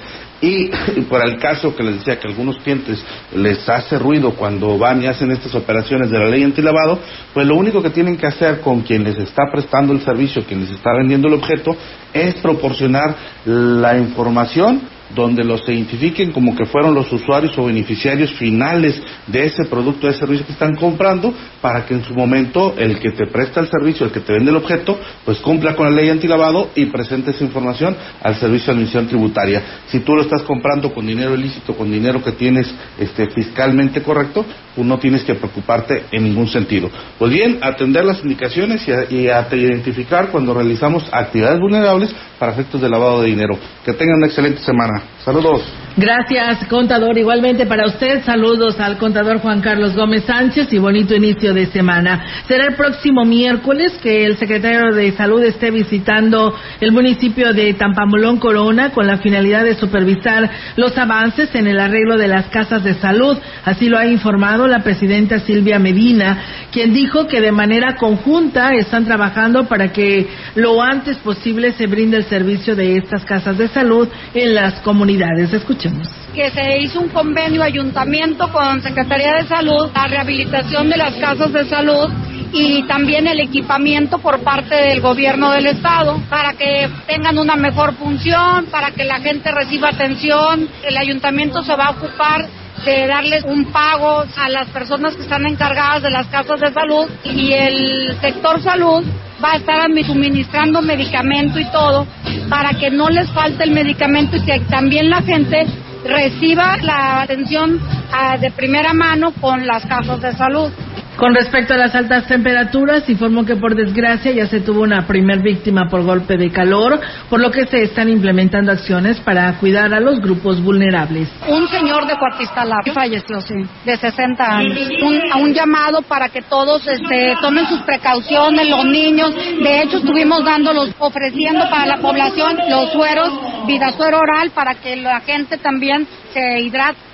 [0.41, 0.67] Y,
[1.09, 3.03] por el caso que les decía que a algunos clientes
[3.35, 6.99] les hace ruido cuando van y hacen estas operaciones de la ley antilavado,
[7.33, 10.61] pues lo único que tienen que hacer con quien les está prestando el servicio, quien
[10.61, 11.75] les está vendiendo el objeto,
[12.13, 13.15] es proporcionar
[13.45, 14.81] la información
[15.15, 20.11] donde los identifiquen como que fueron los usuarios o beneficiarios finales de ese producto, de
[20.11, 23.67] ese servicio que están comprando, para que en su momento el que te presta el
[23.69, 27.31] servicio, el que te vende el objeto, pues cumpla con la ley antilavado y presente
[27.31, 29.63] esa información al servicio de administración tributaria.
[29.87, 34.45] Si tú lo estás comprando con dinero ilícito, con dinero que tienes este, fiscalmente correcto,
[34.75, 36.89] pues no tienes que preocuparte en ningún sentido.
[37.17, 42.51] Pues bien, atender las indicaciones y, a, y a identificar cuando realizamos actividades vulnerables para
[42.51, 43.57] efectos de lavado de dinero.
[43.85, 45.01] Que tengan una excelente semana.
[45.23, 45.61] Saludos.
[45.95, 47.19] Gracias, contador.
[47.19, 52.25] Igualmente para usted, saludos al contador Juan Carlos Gómez Sánchez y bonito inicio de semana.
[52.47, 58.39] Será el próximo miércoles que el secretario de Salud esté visitando el municipio de Tampamolón
[58.39, 62.95] Corona con la finalidad de supervisar los avances en el arreglo de las casas de
[62.95, 63.37] salud.
[63.63, 66.39] Así lo ha informado la presidenta Silvia Medina,
[66.71, 72.17] quien dijo que de manera conjunta están trabajando para que lo antes posible se brinde
[72.17, 75.12] el servicio de estas casas de salud en las comunidades.
[75.13, 76.09] Escuchemos.
[76.33, 81.53] Que se hizo un convenio ayuntamiento con Secretaría de Salud, la rehabilitación de las casas
[81.53, 82.09] de salud
[82.51, 87.93] y también el equipamiento por parte del gobierno del estado para que tengan una mejor
[87.95, 90.67] función, para que la gente reciba atención.
[90.83, 92.47] El ayuntamiento se va a ocupar
[92.83, 97.07] de darles un pago a las personas que están encargadas de las casas de salud
[97.23, 99.03] y el sector salud
[99.43, 102.07] va a estar suministrando medicamento y todo
[102.49, 105.65] para que no les falte el medicamento y que también la gente
[106.05, 110.71] reciba la atención uh, de primera mano con las casas de salud.
[111.17, 115.41] Con respecto a las altas temperaturas, informó que por desgracia ya se tuvo una primer
[115.41, 116.99] víctima por golpe de calor,
[117.29, 121.29] por lo que se están implementando acciones para cuidar a los grupos vulnerables.
[121.47, 123.55] Un señor de Cuartistala falleció, sí,
[123.85, 124.77] de 60 años.
[125.03, 129.35] Un, un llamado para que todos este, tomen sus precauciones, los niños.
[129.35, 133.29] De hecho, estuvimos dándolos, ofreciendo para la población los sueros,
[133.67, 137.12] vidasuero oral, para que la gente también se hidrate.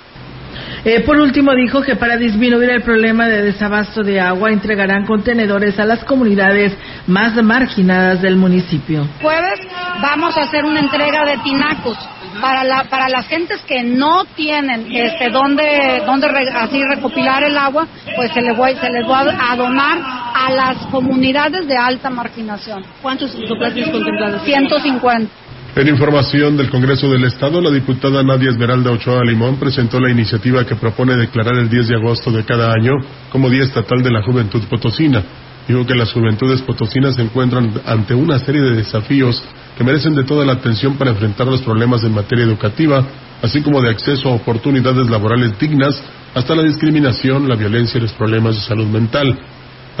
[0.84, 5.78] Eh, por último, dijo que para disminuir el problema de desabasto de agua entregarán contenedores
[5.78, 6.76] a las comunidades
[7.06, 9.06] más marginadas del municipio.
[9.20, 9.60] Jueves
[10.00, 11.98] vamos a hacer una entrega de tinacos
[12.40, 17.56] para la, para las gentes que no tienen este donde donde re, así recopilar el
[17.56, 17.86] agua,
[18.16, 19.98] pues se les voy se les va a donar
[20.34, 22.84] a las comunidades de alta marginación.
[23.02, 24.42] ¿Cuántos tienes contemplados?
[24.42, 25.30] 150.
[25.76, 30.66] En información del Congreso del Estado, la diputada Nadia Esmeralda Ochoa Limón presentó la iniciativa
[30.66, 32.90] que propone declarar el 10 de agosto de cada año
[33.30, 35.22] como Día Estatal de la Juventud Potosina.
[35.68, 39.40] Dijo que las juventudes potosinas se encuentran ante una serie de desafíos
[39.78, 43.06] que merecen de toda la atención para enfrentar los problemas en materia educativa,
[43.40, 46.02] así como de acceso a oportunidades laborales dignas,
[46.34, 49.38] hasta la discriminación, la violencia y los problemas de salud mental.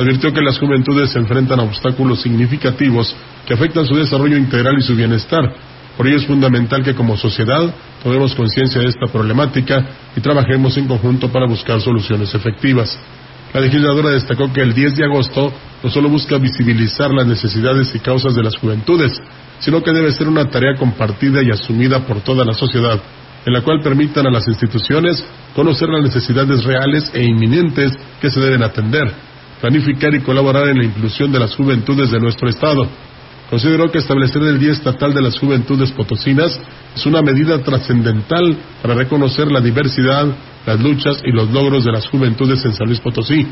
[0.00, 3.14] Advirtió que las juventudes se enfrentan a obstáculos significativos
[3.46, 5.42] que afectan su desarrollo integral y su bienestar.
[5.94, 9.84] Por ello es fundamental que como sociedad tomemos conciencia de esta problemática
[10.16, 12.98] y trabajemos en conjunto para buscar soluciones efectivas.
[13.52, 17.98] La legisladora destacó que el 10 de agosto no solo busca visibilizar las necesidades y
[17.98, 19.20] causas de las juventudes,
[19.58, 22.98] sino que debe ser una tarea compartida y asumida por toda la sociedad,
[23.44, 25.22] en la cual permitan a las instituciones
[25.54, 29.12] conocer las necesidades reales e inminentes que se deben atender,
[29.60, 32.88] planificar y colaborar en la inclusión de las juventudes de nuestro Estado.
[33.50, 36.58] Consideró que establecer el Día Estatal de las Juventudes Potosinas
[36.94, 40.26] es una medida trascendental para reconocer la diversidad,
[40.64, 43.46] las luchas y los logros de las juventudes en San Luis Potosí.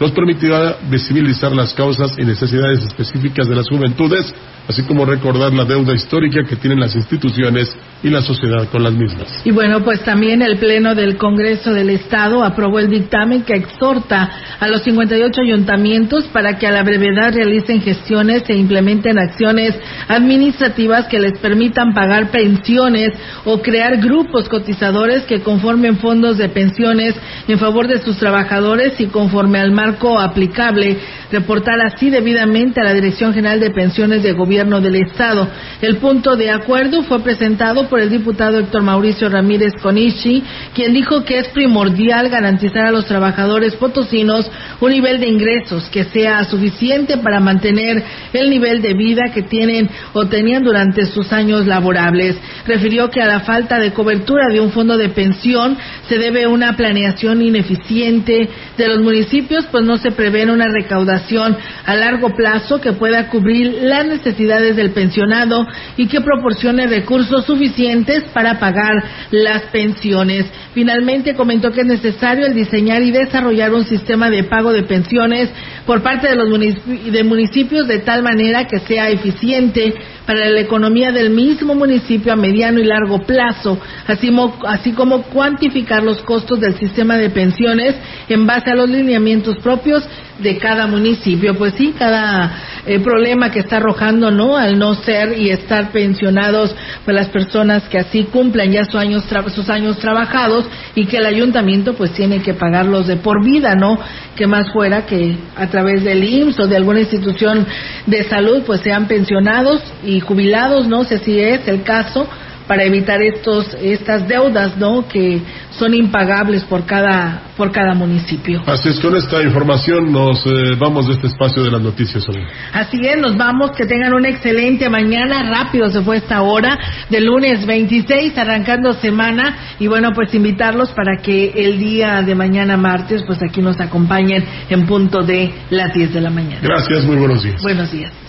[0.00, 4.34] Nos permitirá visibilizar las causas y necesidades específicas de las juventudes,
[4.68, 8.92] así como recordar la deuda histórica que tienen las instituciones y la sociedad con las
[8.92, 9.42] mismas.
[9.44, 14.30] Y bueno, pues también el Pleno del Congreso del Estado aprobó el dictamen que exhorta
[14.58, 19.78] a los 58 ayuntamientos para que a la brevedad realicen gestiones e implementen acciones
[20.08, 23.10] administrativas que les permitan pagar pensiones
[23.44, 27.14] o crear grupos cotizadores que conformen fondos de pensiones
[27.46, 29.83] en favor de sus trabajadores y conforme al marco
[30.18, 30.98] aplicable,
[31.30, 35.48] reportar así debidamente a la Dirección General de Pensiones de Gobierno del Estado.
[35.80, 40.42] El punto de acuerdo fue presentado por el diputado Héctor Mauricio Ramírez Conichi,
[40.74, 46.04] quien dijo que es primordial garantizar a los trabajadores potosinos un nivel de ingresos que
[46.04, 51.66] sea suficiente para mantener el nivel de vida que tienen o tenían durante sus años
[51.66, 52.36] laborables.
[52.66, 55.76] Refirió que a la falta de cobertura de un fondo de pensión
[56.08, 61.96] se debe una planeación ineficiente de los municipios, pues no se prevé una recaudación a
[61.96, 65.66] largo plazo que pueda cubrir las necesidades del pensionado
[65.96, 69.02] y que proporcione recursos suficientes para pagar
[69.32, 70.46] las pensiones.
[70.74, 75.50] Finalmente comentó que es necesario el diseñar y desarrollar un sistema de pago de pensiones
[75.84, 79.92] por parte de los municipios de tal manera que sea eficiente
[80.26, 84.30] para la economía del mismo municipio a mediano y largo plazo, así,
[84.66, 87.94] así como cuantificar los costos del sistema de pensiones
[88.28, 90.06] en base a los lineamientos propios
[90.38, 91.56] de cada municipio.
[91.56, 92.52] Pues sí, cada
[92.86, 94.56] eh, problema que está arrojando, ¿no?
[94.56, 96.74] Al no ser y estar pensionados,
[97.04, 99.24] pues las personas que así cumplan ya sus años,
[99.54, 103.98] sus años trabajados y que el ayuntamiento pues tiene que pagarlos de por vida, ¿no?
[104.36, 107.66] Que más fuera que a través del IMSS o de alguna institución
[108.06, 112.28] de salud pues sean pensionados y jubilados, no si es el caso,
[112.66, 115.40] para evitar estos estas deudas no que
[115.70, 118.62] son impagables por cada por cada municipio.
[118.66, 122.42] Así es con esta información nos eh, vamos de este espacio de las noticias hoy
[122.72, 123.72] así es nos vamos.
[123.72, 125.50] Que tengan una excelente mañana.
[125.50, 129.56] Rápido se fue esta hora de lunes 26 arrancando semana.
[129.78, 134.44] Y bueno pues invitarlos para que el día de mañana martes pues aquí nos acompañen
[134.68, 136.60] en punto de las 10 de la mañana.
[136.62, 137.62] Gracias muy buenos días.
[137.62, 138.23] Buenos días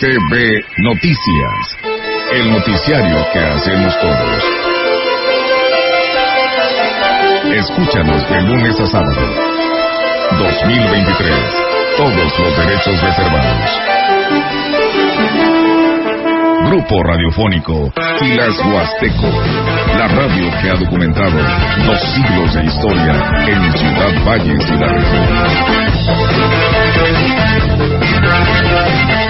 [0.00, 1.76] CB Noticias,
[2.32, 4.44] el noticiario que hacemos todos.
[7.54, 9.20] Escúchanos de lunes a sábado.
[10.38, 11.34] 2023.
[11.98, 13.80] Todos los derechos reservados.
[16.64, 19.30] Grupo Radiofónico Filas Huasteco.
[19.98, 21.36] La radio que ha documentado
[21.84, 23.12] dos siglos de historia
[23.48, 25.28] en Ciudad Valles y la región.